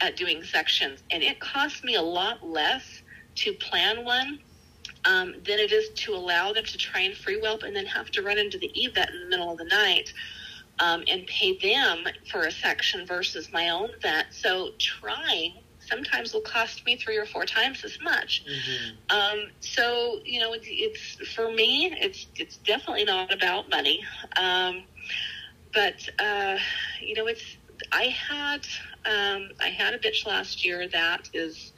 [0.00, 3.02] at doing sections and it costs me a lot less
[3.34, 4.38] to plan one
[5.04, 8.10] um, than it is to allow them to try and free whelp and then have
[8.10, 10.12] to run into the e-vet in the middle of the night
[10.80, 14.26] um, and pay them for a section versus my own vet.
[14.30, 18.44] So trying sometimes will cost me three or four times as much.
[18.44, 19.16] Mm-hmm.
[19.16, 24.04] Um, so you know, it's, it's, for me, it's it's definitely not about money.
[24.36, 24.84] Um,
[25.72, 26.58] but uh,
[27.00, 27.56] you know, it's
[27.92, 28.66] I had
[29.04, 31.72] um, I had a bitch last year that is.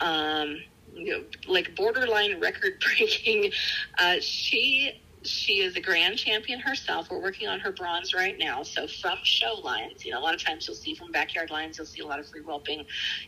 [0.00, 0.56] Um,
[0.94, 3.52] you know, like borderline record breaking.
[3.98, 7.08] Uh, she she is a grand champion herself.
[7.10, 8.62] We're working on her bronze right now.
[8.62, 11.76] So from show lines, you know, a lot of times you'll see from backyard lines,
[11.76, 12.84] you'll see a lot of free whelping,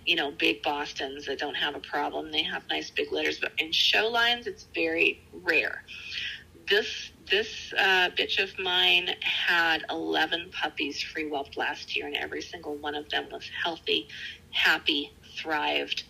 [0.06, 2.32] you know, big Bostons that don't have a problem.
[2.32, 5.82] They have nice big litters, but in show lines, it's very rare.
[6.68, 12.40] This this uh, bitch of mine had 11 puppies free whelped last year, and every
[12.40, 14.08] single one of them was healthy,
[14.50, 16.04] happy, thrived.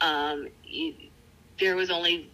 [0.00, 1.10] Um, you,
[1.60, 2.30] there was only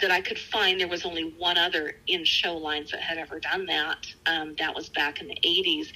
[0.00, 0.80] that I could find.
[0.80, 4.06] There was only one other in show lines that had ever done that.
[4.26, 5.92] Um, that was back in the '80s.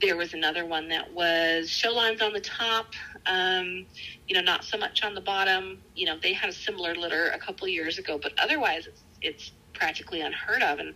[0.00, 2.94] There was another one that was show lines on the top.
[3.26, 3.86] Um,
[4.28, 5.80] you know, not so much on the bottom.
[5.94, 9.52] You know, they had a similar litter a couple years ago, but otherwise, it's, it's
[9.74, 10.78] practically unheard of.
[10.78, 10.94] And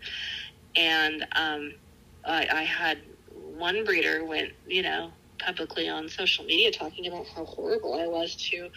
[0.76, 1.74] and um,
[2.24, 2.98] I, I had
[3.56, 8.36] one breeder went, you know, publicly on social media talking about how horrible I was
[8.50, 8.70] to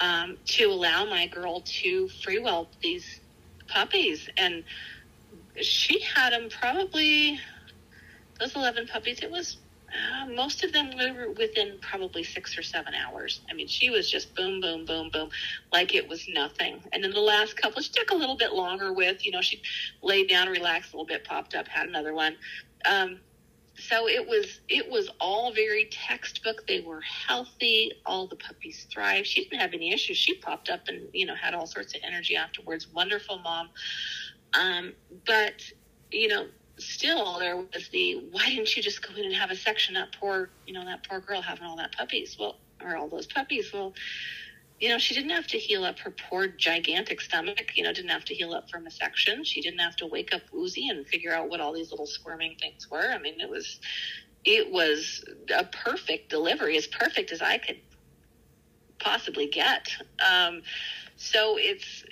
[0.00, 3.20] um, to allow my girl to free whelp these
[3.68, 4.28] puppies.
[4.36, 4.64] And
[5.60, 7.38] she had them probably,
[8.40, 9.58] those 11 puppies, it was
[9.92, 13.42] uh, most of them were within probably six or seven hours.
[13.50, 15.28] I mean, she was just boom, boom, boom, boom,
[15.70, 16.82] like it was nothing.
[16.92, 19.60] And then the last couple, she took a little bit longer with, you know, she
[20.02, 22.36] laid down, relaxed a little bit, popped up, had another one.
[22.90, 23.20] Um,
[23.88, 26.66] so it was it was all very textbook.
[26.66, 27.92] They were healthy.
[28.06, 29.26] All the puppies thrived.
[29.26, 30.16] She didn't have any issues.
[30.16, 32.88] She popped up and you know had all sorts of energy afterwards.
[32.92, 33.70] Wonderful mom.
[34.58, 34.94] Um,
[35.26, 35.62] but
[36.12, 36.46] you know
[36.78, 40.08] still there was the why didn't you just go in and have a section that
[40.18, 42.36] poor you know that poor girl having all that puppies?
[42.38, 43.70] Well or all those puppies.
[43.72, 43.94] Well
[44.82, 48.10] you know, she didn't have to heal up her poor gigantic stomach, you know, didn't
[48.10, 49.44] have to heal up from a section.
[49.44, 52.56] She didn't have to wake up woozy and figure out what all these little squirming
[52.60, 53.12] things were.
[53.12, 53.78] I mean, it was,
[54.44, 55.24] it was
[55.56, 57.78] a perfect delivery, as perfect as I could
[58.98, 59.86] possibly get.
[60.18, 60.62] Um,
[61.16, 62.02] so it's,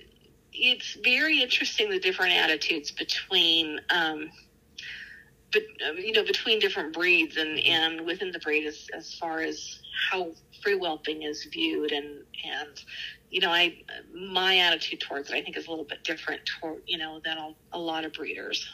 [0.52, 4.30] it's very interesting the different attitudes between, um,
[5.52, 5.62] but
[5.98, 9.80] you know, between different breeds and, and within the breed as, as far as
[10.12, 10.30] how
[10.62, 12.06] free whelping is viewed and
[12.44, 12.78] and
[13.30, 13.74] you know i
[14.14, 17.38] my attitude towards it i think is a little bit different toward you know than
[17.38, 18.66] a, a lot of breeders